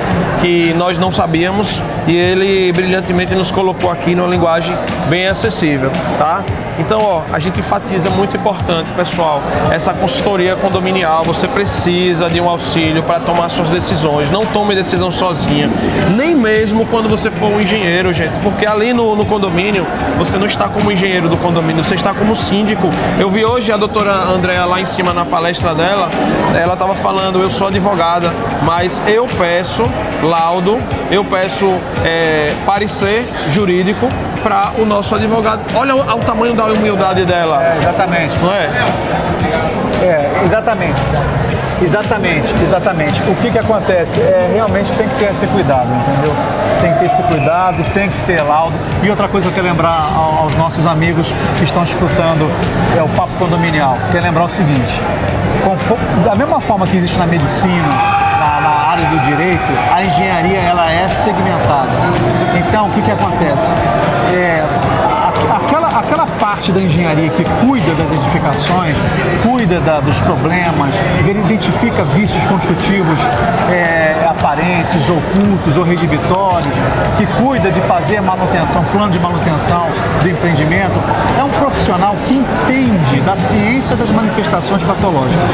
que 0.42 0.74
nós 0.74 0.98
não 0.98 1.12
sabíamos 1.12 1.80
e 2.08 2.16
ele 2.16 2.72
brilhantemente 2.72 3.36
nos 3.36 3.52
colocou 3.52 3.92
aqui 3.92 4.16
numa 4.16 4.28
linguagem 4.28 4.76
bem 5.08 5.28
acessível, 5.28 5.92
tá? 6.18 6.44
Então, 6.80 7.00
ó, 7.00 7.22
a 7.32 7.40
gente 7.40 7.60
enfatiza 7.60 8.10
muito 8.10 8.36
importante, 8.36 8.92
pessoal, 8.94 9.42
essa 9.72 9.94
consultoria 9.94 10.56
condominial. 10.56 11.24
Você 11.26 11.48
precisa 11.48 12.28
de 12.28 12.42
um 12.42 12.50
auxílio 12.50 13.04
para 13.04 13.20
tomar 13.20 13.50
suas 13.50 13.70
decisões. 13.70 14.32
Não 14.32 14.42
tome 14.42 14.74
decisão 14.74 15.12
sozinha, 15.12 15.70
nem 16.16 16.36
mesmo 16.36 16.86
quando 16.88 17.08
você 17.08 17.30
for 17.30 17.52
um 17.52 17.62
engenheiro, 17.62 18.12
gente, 18.12 18.40
porque 18.40 18.66
ali 18.66 18.94
no, 18.94 19.16
no 19.16 19.26
condomínio 19.26 19.86
você 20.18 20.38
não 20.38 20.48
está 20.48 20.68
como 20.68 20.92
engenheiro 20.92 21.30
do 21.30 21.38
condomínio, 21.38 21.71
você 21.78 21.96
está 21.96 22.14
como 22.14 22.36
síndico. 22.36 22.90
Eu 23.20 23.30
vi 23.30 23.46
hoje 23.46 23.72
a 23.72 23.78
doutora 23.78 24.12
Andréa 24.14 24.66
lá 24.66 24.80
em 24.80 24.86
cima 24.86 25.14
na 25.14 25.24
palestra 25.26 25.74
dela, 25.74 26.10
ela 26.60 26.74
estava 26.74 26.96
falando, 26.96 27.42
eu 27.42 27.50
sou 27.50 27.68
advogada, 27.68 28.32
mas 28.64 29.02
eu 29.08 29.28
peço 29.38 29.84
laudo, 30.24 30.78
eu 31.10 31.24
peço 31.24 31.68
é, 32.04 32.52
parecer 32.66 33.26
jurídico 33.50 34.08
para 34.44 34.72
o 34.80 34.86
nosso 34.86 35.14
advogado. 35.16 35.62
Olha 35.76 35.96
o, 35.96 36.00
o 36.00 36.20
tamanho 36.20 36.54
da 36.54 36.66
humildade 36.66 37.26
dela, 37.26 37.62
É, 37.62 37.78
exatamente. 37.78 38.36
não 38.42 38.52
é? 38.54 38.70
É, 40.02 40.42
exatamente. 40.46 41.02
Exatamente, 41.84 42.48
exatamente. 42.64 43.20
O 43.28 43.36
que 43.36 43.50
que 43.50 43.58
acontece? 43.58 44.22
É, 44.22 44.52
realmente 44.54 44.92
tem 44.94 45.08
que 45.10 45.16
ter 45.16 45.32
esse 45.32 45.48
cuidado, 45.48 45.88
entendeu? 45.92 46.32
Tem 46.80 46.91
esse 47.12 47.22
cuidado, 47.24 47.84
tem 47.94 48.10
que 48.10 48.22
ter 48.22 48.42
laudo. 48.42 48.74
E 49.04 49.10
outra 49.10 49.28
coisa 49.28 49.46
que 49.48 49.52
eu 49.52 49.56
quero 49.56 49.68
lembrar 49.68 50.10
ao- 50.16 50.44
aos 50.44 50.56
nossos 50.56 50.86
amigos 50.86 51.32
que 51.58 51.64
estão 51.66 51.84
escutando 51.84 52.50
é 52.98 53.02
o 53.02 53.10
papo 53.10 53.32
condominial. 53.38 53.98
Quero 54.12 54.24
lembrar 54.24 54.46
o 54.46 54.50
seguinte: 54.50 55.02
da 56.26 56.36
mesma 56.36 56.60
forma 56.62 56.88
que 56.88 56.98
existe 56.98 57.18
na 57.18 57.26
medicina, 57.28 57.88
na, 58.40 58.62
na 58.62 58.70
área 58.92 59.06
do 59.08 59.20
direito, 59.26 59.62
a 59.94 60.04
engenharia 60.04 60.58
ela 60.60 60.90
é 60.92 61.08
segmentada. 61.10 61.90
Então, 62.58 62.88
o 62.88 62.92
que 62.92 63.02
que 63.02 63.12
acontece? 63.12 63.70
É, 64.34 64.64
aquela, 65.56 65.88
aquela 65.88 66.26
parte 66.40 66.72
da 66.72 66.82
engenharia 66.82 67.30
que 67.30 67.44
cuida 67.66 67.94
das 67.96 68.10
edificações, 68.12 68.96
cuida 69.44 69.80
da- 69.82 70.00
dos 70.00 70.18
problemas, 70.20 70.94
ele 71.28 71.40
identifica 71.40 72.04
vícios 72.06 72.46
construtivos 72.46 73.20
é, 73.70 74.11
aparentes, 74.42 75.08
ocultos 75.08 75.78
ou 75.78 75.84
redibitórios, 75.84 76.74
que 77.16 77.28
cuida 77.44 77.70
de 77.70 77.80
fazer 77.82 78.20
manutenção, 78.22 78.84
plano 78.86 79.12
de 79.12 79.20
manutenção 79.20 79.88
do 80.20 80.30
empreendimento, 80.30 81.00
é 81.38 81.44
um 81.44 81.50
profissional 81.50 82.16
que 82.26 82.34
entende 82.34 83.22
da 83.22 83.36
ciência 83.36 83.96
das 83.96 84.10
manifestações 84.10 84.82
patológicas. 84.82 85.50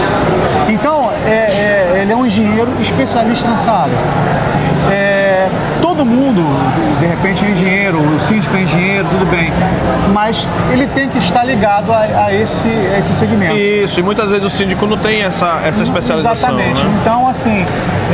Então, 0.69 1.07
é- 1.25 1.30
é- 1.30 1.99
ele 2.01 2.12
é 2.12 2.15
um 2.15 2.25
engenheiro 2.25 2.69
especialista 2.80 3.47
nessa 3.49 3.71
área. 3.71 3.93
É, 4.91 5.47
todo 5.82 6.06
mundo, 6.06 6.41
de 6.99 7.06
repente, 7.08 7.43
é 7.43 7.49
engenheiro, 7.49 7.99
o 7.99 8.19
síndico 8.21 8.56
é 8.56 8.62
engenheiro, 8.62 9.06
tudo 9.10 9.25
bem, 9.25 9.51
mas 10.13 10.47
ele 10.71 10.88
tem 10.88 11.10
que 11.10 11.17
estar 11.17 11.43
ligado 11.43 11.91
a, 11.91 11.99
a 12.25 12.34
esse, 12.34 12.67
a 12.95 12.99
esse 12.99 13.13
segmento. 13.15 13.56
Isso, 13.58 13.99
e 13.99 14.03
muitas 14.03 14.30
vezes 14.30 14.45
o 14.45 14.49
síndico 14.49 14.86
não 14.86 14.97
tem 14.97 15.23
essa, 15.23 15.60
essa 15.65 15.84
especialização. 15.84 16.51
Exatamente. 16.58 16.82
Né? 16.84 16.97
Então, 17.01 17.27
assim, 17.27 17.65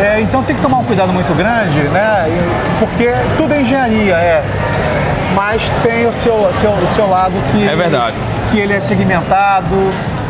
é, 0.01 0.21
então 0.21 0.41
tem 0.43 0.55
que 0.55 0.61
tomar 0.61 0.77
um 0.79 0.83
cuidado 0.83 1.13
muito 1.13 1.31
grande, 1.37 1.79
né? 1.89 2.25
Porque 2.79 3.11
tudo 3.37 3.53
é 3.53 3.61
engenharia, 3.61 4.15
é. 4.15 4.43
Mas 5.35 5.63
tem 5.83 6.07
o 6.07 6.13
seu, 6.13 6.49
seu, 6.59 6.71
o 6.71 6.87
seu 6.95 7.09
lado 7.09 7.33
que, 7.51 7.67
É 7.67 7.75
verdade. 7.75 8.15
que 8.51 8.59
ele 8.59 8.73
é 8.73 8.79
segmentado 8.79 9.75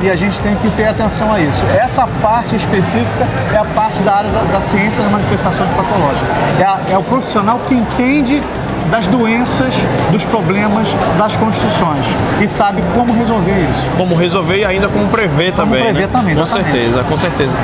e 0.03 0.09
a 0.09 0.15
gente 0.15 0.37
tem 0.41 0.53
que 0.57 0.69
ter 0.71 0.85
atenção 0.87 1.31
a 1.33 1.39
isso. 1.39 1.63
Essa 1.81 2.05
parte 2.21 2.55
específica 2.57 3.25
é 3.53 3.57
a 3.57 3.63
parte 3.73 4.01
da 4.03 4.15
área 4.15 4.29
da, 4.29 4.41
da 4.41 4.61
ciência 4.61 5.01
das 5.01 5.09
manifestações 5.11 5.69
patológicas. 5.71 6.27
É, 6.59 6.63
a- 6.65 6.79
é 6.91 6.97
o 6.97 7.03
profissional 7.03 7.59
que 7.67 7.73
entende 7.73 8.41
das 8.89 9.07
doenças, 9.07 9.73
dos 10.11 10.23
problemas 10.25 10.87
das 11.17 11.35
construções 11.35 12.05
e 12.41 12.47
sabe 12.47 12.81
como 12.93 13.13
resolver 13.13 13.67
isso. 13.69 13.89
Como 13.97 14.15
resolver 14.15 14.57
e 14.57 14.65
ainda 14.65 14.87
como 14.87 15.07
prever 15.07 15.53
também. 15.53 15.83
prever 15.83 16.01
né? 16.01 16.09
também, 16.11 16.35
Com 16.35 16.43
exatamente. 16.43 16.71
certeza, 16.71 17.03
com 17.03 17.17
certeza. 17.17 17.57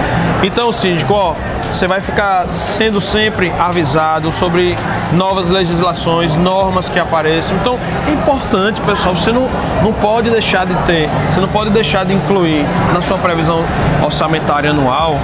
Então, 0.43 0.71
síndico, 0.71 1.13
ó, 1.13 1.33
você 1.71 1.87
vai 1.87 2.01
ficar 2.01 2.47
sendo 2.47 2.99
sempre 3.01 3.51
avisado 3.59 4.31
sobre 4.31 4.75
novas 5.13 5.49
legislações, 5.49 6.35
normas 6.35 6.89
que 6.89 6.99
apareçam. 6.99 7.57
Então, 7.57 7.77
é 8.07 8.11
importante, 8.11 8.81
pessoal, 8.81 9.15
você 9.15 9.31
não, 9.31 9.47
não 9.83 9.93
pode 9.93 10.29
deixar 10.29 10.65
de 10.65 10.73
ter, 10.85 11.09
você 11.29 11.39
não 11.39 11.47
pode 11.47 11.69
deixar 11.69 12.05
de 12.05 12.13
incluir 12.13 12.65
na 12.93 13.01
sua 13.01 13.17
previsão 13.17 13.63
orçamentária 14.01 14.69
anual 14.69 15.17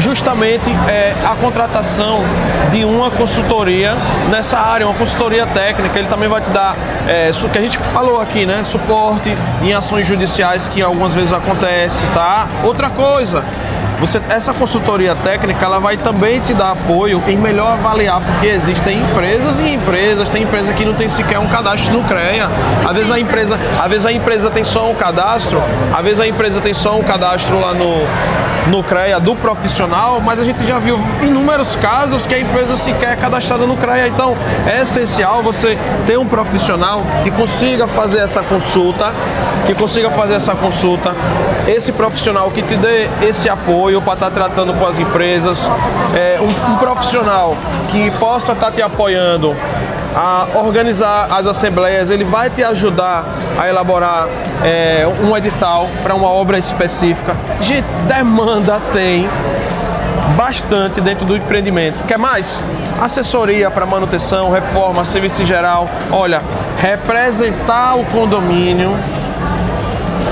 justamente 0.00 0.70
é, 0.88 1.14
a 1.24 1.34
contratação 1.36 2.20
de 2.70 2.84
uma 2.84 3.10
consultoria 3.10 3.94
nessa 4.30 4.58
área, 4.58 4.86
uma 4.86 4.94
consultoria 4.94 5.46
técnica. 5.46 5.98
Ele 5.98 6.08
também 6.08 6.28
vai 6.28 6.40
te 6.40 6.50
dar, 6.50 6.76
é, 7.06 7.30
que 7.30 7.58
a 7.58 7.60
gente 7.60 7.78
falou 7.78 8.20
aqui, 8.20 8.46
né? 8.46 8.62
Suporte 8.64 9.34
em 9.62 9.72
ações 9.72 10.06
judiciais 10.06 10.68
que 10.68 10.82
algumas 10.82 11.14
vezes 11.14 11.32
acontece, 11.32 12.04
tá? 12.14 12.46
Outra 12.64 12.88
coisa, 12.90 13.44
você, 14.00 14.18
essa 14.30 14.54
consultoria 14.54 15.14
técnica 15.14 15.62
ela 15.62 15.78
vai 15.78 15.98
também 15.98 16.40
te 16.40 16.54
dar 16.54 16.72
apoio 16.72 17.22
em 17.28 17.36
melhor 17.36 17.72
avaliar, 17.72 18.20
porque 18.22 18.46
existem 18.46 18.98
empresas 18.98 19.58
e 19.58 19.74
empresas, 19.74 20.30
tem 20.30 20.42
empresa 20.42 20.72
que 20.72 20.86
não 20.86 20.94
tem 20.94 21.06
sequer 21.06 21.38
um 21.38 21.46
cadastro 21.46 21.92
no 21.92 22.02
CREA. 22.04 22.48
Às 22.88 22.96
vezes 22.96 23.10
a 23.10 23.20
empresa, 23.20 23.58
às 23.78 23.90
vezes 23.90 24.06
a 24.06 24.12
empresa 24.12 24.50
tem 24.50 24.64
só 24.64 24.90
um 24.90 24.94
cadastro, 24.94 25.62
às 25.94 26.02
vezes 26.02 26.18
a 26.18 26.26
empresa 26.26 26.62
tem 26.62 26.72
só 26.72 26.98
um 26.98 27.02
cadastro 27.02 27.60
lá 27.60 27.74
no, 27.74 28.06
no 28.68 28.82
CREA 28.82 29.20
do 29.20 29.36
profissional, 29.36 30.18
mas 30.18 30.38
a 30.38 30.44
gente 30.44 30.66
já 30.66 30.78
viu 30.78 30.98
inúmeros 31.22 31.76
casos 31.76 32.24
que 32.24 32.34
a 32.34 32.40
empresa 32.40 32.76
sequer 32.76 33.12
é 33.12 33.16
cadastrada 33.16 33.66
no 33.66 33.76
CREA. 33.76 34.08
Então 34.08 34.34
é 34.66 34.80
essencial 34.80 35.42
você 35.42 35.76
ter 36.06 36.18
um 36.18 36.26
profissional 36.26 37.02
que 37.22 37.30
consiga 37.30 37.86
fazer 37.86 38.20
essa 38.20 38.42
consulta, 38.42 39.12
que 39.66 39.74
consiga 39.74 40.08
fazer 40.08 40.34
essa 40.34 40.54
consulta, 40.54 41.14
esse 41.68 41.92
profissional 41.92 42.50
que 42.50 42.62
te 42.62 42.76
dê 42.76 43.08
esse 43.22 43.46
apoio 43.48 43.89
para 43.98 44.12
estar 44.12 44.30
tá 44.30 44.30
tratando 44.30 44.74
com 44.74 44.86
as 44.86 44.98
empresas, 44.98 45.66
é, 46.14 46.38
um, 46.38 46.72
um 46.72 46.76
profissional 46.76 47.56
que 47.88 48.10
possa 48.12 48.52
estar 48.52 48.66
tá 48.66 48.72
te 48.72 48.82
apoiando 48.82 49.56
a 50.14 50.46
organizar 50.54 51.28
as 51.30 51.46
assembleias, 51.46 52.10
ele 52.10 52.24
vai 52.24 52.50
te 52.50 52.62
ajudar 52.62 53.24
a 53.58 53.68
elaborar 53.68 54.26
é, 54.62 55.08
um 55.22 55.34
edital 55.36 55.88
para 56.02 56.14
uma 56.14 56.28
obra 56.28 56.58
específica. 56.58 57.34
Gente, 57.60 57.92
demanda 58.06 58.80
tem 58.92 59.28
bastante 60.36 61.00
dentro 61.00 61.24
do 61.24 61.36
empreendimento. 61.36 61.96
Quer 62.06 62.18
mais? 62.18 62.60
Assessoria 63.00 63.70
para 63.70 63.86
manutenção, 63.86 64.50
reforma, 64.50 65.04
serviço 65.04 65.44
geral. 65.46 65.88
Olha, 66.10 66.42
representar 66.78 67.94
o 67.96 68.04
condomínio 68.06 68.94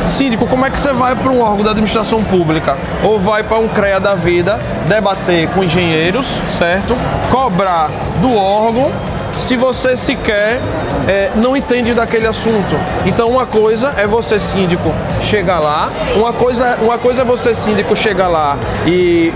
Síndico, 0.09 0.47
como 0.47 0.65
é 0.65 0.71
que 0.71 0.79
você 0.79 0.93
vai 0.93 1.15
para 1.15 1.31
um 1.31 1.41
órgão 1.41 1.65
da 1.65 1.71
administração 1.71 2.25
pública 2.25 2.77
ou 3.03 3.19
vai 3.19 3.43
para 3.43 3.59
um 3.59 3.69
CREA 3.69 4.01
da 4.01 4.15
vida 4.15 4.59
debater 4.89 5.49
com 5.51 5.63
engenheiros, 5.63 6.41
certo? 6.49 6.97
Cobrar 7.31 7.91
do 8.21 8.35
órgão 8.35 8.91
se 9.39 9.57
você 9.57 9.97
sequer 9.97 10.59
é, 11.07 11.31
não 11.37 11.57
entende 11.57 11.95
daquele 11.95 12.27
assunto. 12.27 12.79
Então 13.07 13.29
uma 13.29 13.47
coisa 13.47 13.95
é 13.97 14.07
você 14.07 14.39
síndico 14.39 14.93
chegar 15.23 15.61
lá, 15.61 15.91
uma 16.17 16.33
coisa, 16.33 16.77
uma 16.81 16.99
coisa 16.99 17.23
é 17.23 17.25
você 17.25 17.55
síndico 17.55 17.95
chegar 17.95 18.29
lá 18.29 18.59
e 18.87 19.33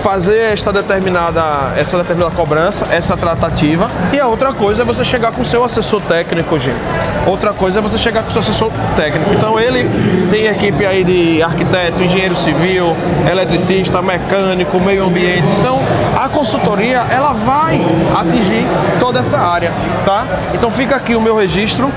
fazer 0.00 0.52
esta 0.52 0.72
determinada, 0.72 1.74
essa 1.76 1.96
determinada 1.98 2.34
cobrança, 2.34 2.86
essa 2.90 3.16
tratativa. 3.16 3.88
E 4.12 4.18
a 4.18 4.26
outra 4.26 4.52
coisa 4.52 4.82
é 4.82 4.84
você 4.84 5.04
chegar 5.04 5.32
com 5.32 5.42
o 5.42 5.44
seu 5.44 5.62
assessor 5.62 6.00
técnico, 6.02 6.58
gente. 6.58 6.80
Outra 7.26 7.52
coisa 7.52 7.78
é 7.78 7.82
você 7.82 7.98
chegar 7.98 8.22
com 8.22 8.28
o 8.28 8.32
seu 8.32 8.40
assessor 8.40 8.70
técnico. 8.96 9.32
Então 9.32 9.60
ele 9.60 9.88
tem 10.30 10.46
equipe 10.46 10.84
aí 10.84 11.04
de 11.04 11.42
arquiteto, 11.42 12.02
engenheiro 12.02 12.34
civil, 12.34 12.96
eletricista, 13.30 14.00
mecânico, 14.00 14.80
meio 14.80 15.04
ambiente. 15.04 15.48
Então 15.58 15.78
a 16.18 16.28
consultoria 16.28 17.04
ela 17.10 17.32
vai 17.32 17.80
atingir 18.18 18.64
toda 18.98 19.20
essa 19.20 19.38
área, 19.38 19.70
tá? 20.04 20.26
Então 20.54 20.70
fica 20.70 20.96
aqui 20.96 21.14
o 21.14 21.20
meu 21.20 21.36
registro 21.36 21.90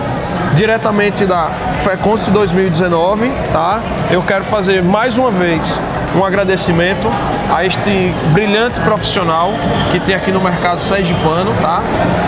diretamente 0.55 1.25
da 1.25 1.49
FECONS 1.83 2.27
2019, 2.27 3.31
tá? 3.51 3.81
Eu 4.11 4.21
quero 4.21 4.43
fazer 4.43 4.83
mais 4.83 5.17
uma 5.17 5.31
vez 5.31 5.79
um 6.15 6.23
agradecimento 6.23 7.09
a 7.53 7.65
este 7.65 8.13
brilhante 8.31 8.79
profissional 8.81 9.51
que 9.91 9.99
tem 9.99 10.15
aqui 10.15 10.31
no 10.31 10.39
mercado 10.39 10.79
sergipano, 10.79 11.51
tá? 11.61 11.81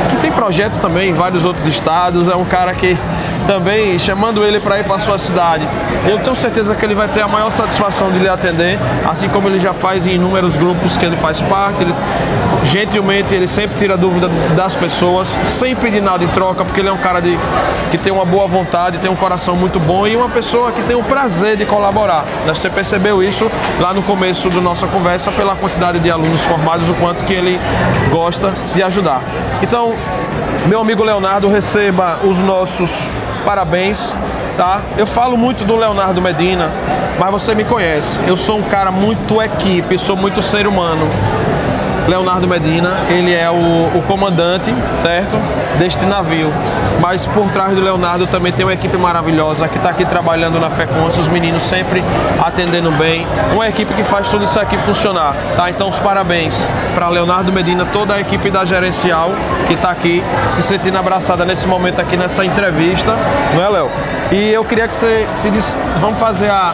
Que 0.09 0.15
tem 0.17 0.31
projetos 0.31 0.79
também 0.79 1.09
em 1.09 1.13
vários 1.13 1.45
outros 1.45 1.67
estados, 1.67 2.27
é 2.27 2.35
um 2.35 2.45
cara 2.45 2.73
que 2.73 2.97
também 3.45 3.97
chamando 3.99 4.43
ele 4.43 4.59
para 4.59 4.79
ir 4.79 4.83
para 4.83 4.99
sua 4.99 5.17
cidade. 5.17 5.67
Eu 6.07 6.19
tenho 6.19 6.35
certeza 6.35 6.75
que 6.75 6.85
ele 6.85 6.95
vai 6.95 7.07
ter 7.07 7.21
a 7.21 7.27
maior 7.27 7.51
satisfação 7.51 8.11
de 8.11 8.19
lhe 8.19 8.27
atender, 8.27 8.79
assim 9.07 9.29
como 9.29 9.47
ele 9.47 9.59
já 9.59 9.73
faz 9.73 10.05
em 10.05 10.15
inúmeros 10.15 10.55
grupos 10.57 10.97
que 10.97 11.05
ele 11.05 11.15
faz 11.15 11.41
parte. 11.41 11.81
Ele, 11.81 11.93
gentilmente 12.63 13.33
ele 13.33 13.47
sempre 13.47 13.77
tira 13.77 13.95
dúvida 13.95 14.27
das 14.55 14.75
pessoas, 14.75 15.39
sem 15.45 15.75
pedir 15.75 16.01
nada 16.01 16.23
em 16.23 16.27
troca, 16.27 16.65
porque 16.65 16.79
ele 16.79 16.89
é 16.89 16.91
um 16.91 16.97
cara 16.97 17.21
de, 17.21 17.37
que 17.91 17.97
tem 17.97 18.11
uma 18.11 18.25
boa 18.25 18.47
vontade, 18.47 18.97
tem 18.97 19.09
um 19.09 19.15
coração 19.15 19.55
muito 19.55 19.79
bom 19.79 20.07
e 20.07 20.15
uma 20.15 20.29
pessoa 20.29 20.71
que 20.71 20.81
tem 20.83 20.95
o 20.95 21.03
prazer 21.03 21.55
de 21.55 21.65
colaborar. 21.65 22.25
Você 22.47 22.69
percebeu 22.69 23.21
isso 23.21 23.49
lá 23.79 23.93
no 23.93 24.01
começo 24.01 24.49
da 24.49 24.61
nossa 24.61 24.87
conversa 24.87 25.31
pela 25.31 25.55
quantidade 25.55 25.99
de 25.99 26.09
alunos 26.09 26.41
formados, 26.43 26.89
o 26.89 26.93
quanto 26.95 27.23
que 27.25 27.33
ele 27.33 27.59
gosta 28.11 28.51
de 28.73 28.81
ajudar. 28.81 29.21
Então, 29.61 29.93
meu 30.65 30.81
amigo 30.81 31.03
Leonardo, 31.03 31.47
receba 31.47 32.19
os 32.23 32.39
nossos 32.39 33.07
parabéns, 33.45 34.11
tá? 34.57 34.81
Eu 34.97 35.05
falo 35.05 35.37
muito 35.37 35.63
do 35.63 35.75
Leonardo 35.75 36.21
Medina, 36.21 36.69
mas 37.19 37.31
você 37.31 37.53
me 37.53 37.63
conhece. 37.63 38.19
Eu 38.27 38.35
sou 38.35 38.57
um 38.57 38.63
cara 38.63 38.91
muito 38.91 39.41
equipe, 39.41 39.97
sou 39.99 40.17
muito 40.17 40.41
ser 40.41 40.65
humano. 40.65 41.07
Leonardo 42.07 42.47
Medina, 42.47 42.93
ele 43.09 43.33
é 43.33 43.49
o, 43.49 43.53
o, 43.53 44.03
comandante, 44.07 44.71
certo? 45.01 45.35
Deste 45.79 46.05
navio. 46.05 46.51
Mas 47.01 47.25
por 47.25 47.45
trás 47.49 47.73
do 47.73 47.81
Leonardo 47.81 48.27
também 48.27 48.51
tem 48.51 48.63
uma 48.63 48.73
equipe 48.73 48.95
maravilhosa 48.95 49.67
que 49.67 49.77
está 49.77 49.89
aqui 49.89 50.05
trabalhando 50.05 50.59
na 50.59 50.69
FECONS, 50.69 51.17
os 51.17 51.27
meninos 51.27 51.63
sempre 51.63 52.03
atendendo 52.43 52.91
bem. 52.91 53.25
Uma 53.53 53.67
equipe 53.67 53.93
que 53.93 54.03
faz 54.03 54.27
tudo 54.27 54.45
isso 54.45 54.59
aqui 54.59 54.77
funcionar, 54.77 55.35
tá? 55.55 55.69
Então 55.69 55.89
os 55.89 55.99
parabéns 55.99 56.65
para 56.93 57.09
Leonardo 57.09 57.51
Medina, 57.51 57.85
toda 57.91 58.13
a 58.13 58.21
equipe 58.21 58.49
da 58.49 58.63
gerencial 58.65 59.31
que 59.67 59.73
está 59.73 59.89
aqui 59.89 60.23
se 60.51 60.61
sentindo 60.61 60.97
abraçada 60.97 61.43
nesse 61.43 61.67
momento 61.67 61.99
aqui 61.99 62.15
nessa 62.15 62.45
entrevista, 62.45 63.15
não 63.55 63.63
é, 63.63 63.69
Léo? 63.69 63.89
E 64.31 64.51
eu 64.51 64.63
queria 64.63 64.87
que 64.87 64.95
você 64.95 65.27
se 65.35 65.49
diz, 65.49 65.77
vamos 65.99 66.19
fazer 66.19 66.49
a 66.49 66.73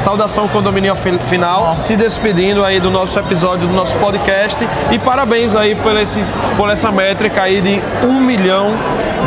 saudação 0.00 0.48
condominial 0.48 0.96
final, 0.96 1.74
se 1.74 1.94
despedindo 1.94 2.64
aí 2.64 2.80
do 2.80 2.90
nosso 2.90 3.18
episódio 3.18 3.68
do 3.68 3.74
nosso 3.74 3.94
podcast 3.96 4.66
e 4.90 4.98
parabéns 4.98 5.54
aí 5.54 5.74
por, 5.74 5.94
esse, 5.96 6.24
por 6.56 6.70
essa 6.70 6.90
métrica 6.90 7.42
aí 7.42 7.60
de 7.60 7.80
um 8.06 8.20
milhão 8.20 8.72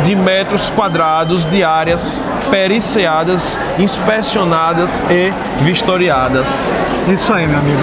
de 0.04 0.16
metros 0.16 0.68
quadrados 0.70 1.44
de 1.44 1.62
áreas 1.62 2.20
periciadas, 2.50 3.56
inspecionadas 3.78 5.00
e 5.08 5.32
vistoriadas. 5.62 6.68
Isso 7.08 7.32
aí, 7.32 7.46
meu 7.46 7.58
amigo. 7.58 7.80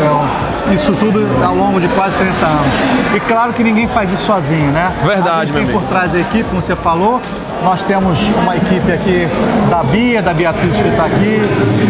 É 0.70 0.76
isso 0.76 0.92
tudo 0.94 1.28
ao 1.46 1.56
longo 1.56 1.80
de 1.80 1.88
quase 1.90 2.16
30 2.18 2.46
anos. 2.46 2.68
E 3.16 3.20
claro 3.22 3.54
que 3.54 3.64
ninguém 3.64 3.88
faz 3.88 4.12
isso 4.12 4.26
sozinho, 4.26 4.72
né? 4.72 4.94
Verdade, 5.02 5.30
a 5.30 5.46
gente 5.46 5.66
tem 5.66 5.74
por 5.74 5.84
trás 5.84 6.14
a 6.14 6.20
equipe, 6.20 6.44
como 6.50 6.62
você 6.62 6.76
falou. 6.76 7.22
Nós 7.64 7.84
temos 7.84 8.20
uma 8.42 8.56
equipe 8.56 8.92
aqui 8.92 9.28
da 9.70 9.84
Bia, 9.84 10.22
da 10.22 10.34
Beatriz 10.34 10.76
que 10.78 10.88
está 10.88 11.06
aqui, 11.06 11.42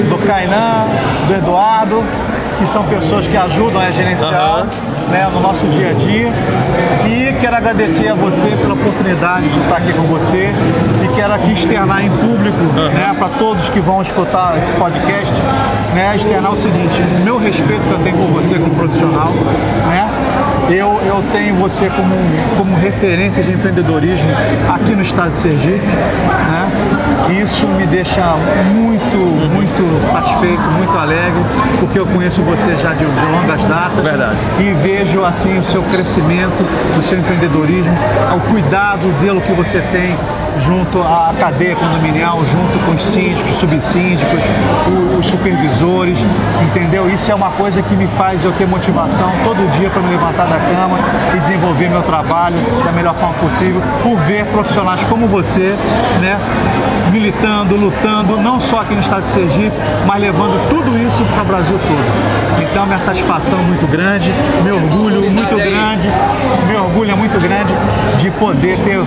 do 0.10 0.18
Kainan, 0.26 0.86
do 1.28 1.34
Eduardo, 1.34 2.04
que 2.60 2.68
são 2.68 2.84
pessoas 2.84 3.26
que 3.26 3.36
ajudam 3.38 3.82
a 3.82 3.90
gerenciar 3.90 4.62
uhum. 4.62 5.10
né, 5.10 5.30
no 5.34 5.40
nosso 5.40 5.66
dia 5.68 5.90
a 5.90 5.94
dia. 5.94 6.32
E 7.08 7.34
quero 7.40 7.56
agradecer 7.56 8.10
a 8.10 8.14
você 8.14 8.50
pela 8.50 8.74
oportunidade 8.74 9.48
de 9.48 9.60
estar 9.60 9.78
aqui 9.78 9.94
com 9.94 10.04
você 10.04 10.52
e 11.04 11.16
quero 11.16 11.34
aqui 11.34 11.54
externar 11.54 12.06
em 12.06 12.10
público 12.10 12.60
uhum. 12.60 12.90
né, 12.90 13.16
para 13.18 13.30
todos 13.30 13.70
que 13.70 13.80
vão 13.80 14.02
escutar 14.02 14.58
esse 14.58 14.70
podcast, 14.72 15.34
né, 15.96 16.14
externar 16.16 16.52
o 16.52 16.58
seguinte, 16.58 17.02
o 17.20 17.24
meu 17.24 17.40
respeito 17.40 17.82
que 17.82 17.92
eu 17.92 18.00
tenho 18.00 18.18
por 18.18 18.28
você 18.28 18.56
como 18.56 18.76
profissional, 18.76 19.30
né, 19.88 20.10
eu, 20.74 21.02
eu 21.06 21.24
tenho 21.34 21.56
você 21.56 21.90
como, 21.90 22.16
como 22.58 22.76
referência 22.78 23.44
de 23.44 23.52
empreendedorismo 23.52 24.28
aqui 24.74 24.96
no 24.96 25.02
estado 25.02 25.32
de 25.32 25.38
Sergipe. 25.38 25.86
Né? 25.86 27.01
Isso 27.42 27.68
me 27.68 27.86
deixa 27.86 28.22
muito, 28.74 29.18
muito 29.50 30.12
satisfeito, 30.12 30.62
muito 30.78 30.98
alegre, 30.98 31.42
porque 31.80 32.00
eu 32.00 32.06
conheço 32.06 32.42
você 32.42 32.76
já 32.78 32.94
de, 32.94 33.06
de 33.06 33.26
longas 33.26 33.64
datas. 33.64 34.04
Verdade. 34.04 34.38
E 34.60 34.74
vejo 34.82 35.24
assim 35.24 35.60
o 35.60 35.64
seu 35.64 35.82
crescimento, 35.84 36.66
o 36.98 37.04
seu 37.04 37.20
empreendedorismo, 37.20 37.94
o 38.36 38.52
cuidado, 38.52 39.08
o 39.08 39.14
zelo 39.14 39.42
que 39.42 39.52
você 39.54 39.80
tem 39.92 40.16
junto 40.60 41.02
à 41.02 41.34
cadeia 41.40 41.76
condominial, 41.76 42.40
junto 42.46 42.86
com 42.86 42.92
os 42.92 43.04
síndicos, 43.04 43.60
subsíndicos, 43.60 44.40
os 45.20 45.26
supervisores, 45.26 46.18
entendeu? 46.64 47.10
Isso 47.10 47.32
é 47.32 47.36
uma 47.36 47.52
coisa 47.52 47.82
que 47.82 47.96
me 47.96 48.08
faz 48.08 48.44
eu 48.44 48.52
ter 48.54 48.68
motivação 48.68 49.32
todo 49.44 49.72
dia 49.80 49.90
para 49.90 50.02
me 50.02 50.10
levantar 50.10 50.48
da 50.48 50.58
cama 50.58 50.98
e 51.36 51.40
desenvolver 51.40 51.90
meu 51.90 52.02
trabalho 52.02 52.58
da 52.84 52.92
melhor 52.92 53.16
forma 53.16 53.34
possível, 53.36 53.82
por 54.04 54.18
ver 54.20 54.46
profissionais 54.46 55.02
como 55.10 55.28
você, 55.28 55.76
né, 56.20 56.40
militando, 57.12 57.76
lutando, 57.76 58.38
não 58.38 58.60
só 58.60 58.80
aqui 58.80 58.94
no 58.94 59.02
estado 59.02 59.24
de 59.24 59.30
Sergipe, 59.30 59.76
mas 60.06 60.22
levando 60.22 60.70
tudo 60.70 60.98
isso 60.98 61.24
para 61.26 61.44
o 61.44 61.46
Brasil 61.46 61.78
todo. 61.78 62.64
Então, 62.64 62.86
minha 62.86 63.00
satisfação 63.00 63.60
é 63.60 63.64
muito 63.64 63.86
grande, 63.88 64.34
meu 64.64 64.76
orgulho 64.76 65.30
muito 65.30 65.56
grande, 65.56 66.08
meu 66.68 66.84
orgulho 66.86 67.12
é 67.12 67.16
muito 67.16 67.40
grande 67.40 67.74
de 68.22 68.32
poder 68.32 68.78
ter 68.80 69.02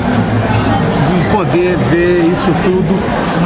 poder 1.35 1.77
ver 1.91 2.21
isso 2.33 2.47
tudo 2.63 2.95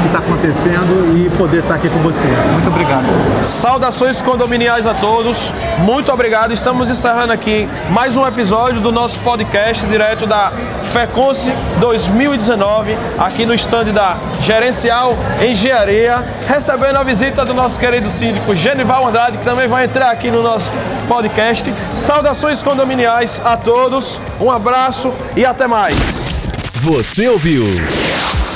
que 0.03 0.07
está 0.09 0.19
acontecendo 0.19 1.17
e 1.17 1.31
poder 1.39 1.59
estar 1.59 1.71
tá 1.71 1.75
aqui 1.77 1.89
com 1.89 1.99
você. 2.01 2.27
Muito 2.53 2.69
obrigado. 2.69 3.05
Saudações 3.43 4.21
condominiais 4.21 4.87
a 4.87 4.93
todos. 4.93 5.51
Muito 5.79 6.13
obrigado. 6.13 6.53
Estamos 6.53 6.91
encerrando 6.91 7.33
aqui 7.33 7.67
mais 7.91 8.15
um 8.15 8.27
episódio 8.27 8.83
do 8.83 8.93
nosso 8.93 9.19
podcast 9.21 9.87
direto 9.87 10.27
da 10.27 10.53
FECONSE 10.89 11.53
2019, 11.81 12.97
aqui 13.19 13.47
no 13.47 13.55
estande 13.55 13.93
da 13.93 14.17
Gerencial 14.41 15.15
Engenharia, 15.41 16.27
recebendo 16.47 16.97
a 16.97 17.03
visita 17.03 17.45
do 17.45 17.55
nosso 17.55 17.79
querido 17.79 18.11
síndico 18.11 18.55
Genival 18.55 19.07
Andrade, 19.07 19.39
que 19.39 19.45
também 19.45 19.69
vai 19.69 19.85
entrar 19.85 20.11
aqui 20.11 20.31
no 20.31 20.43
nosso 20.43 20.71
podcast. 21.07 21.73
Saudações 21.95 22.63
condominiais 22.63 23.41
a 23.45 23.57
todos, 23.57 24.19
um 24.41 24.51
abraço 24.51 25.13
e 25.37 25.45
até 25.45 25.67
mais. 25.67 25.95
Você 26.75 27.29
ouviu 27.29 27.65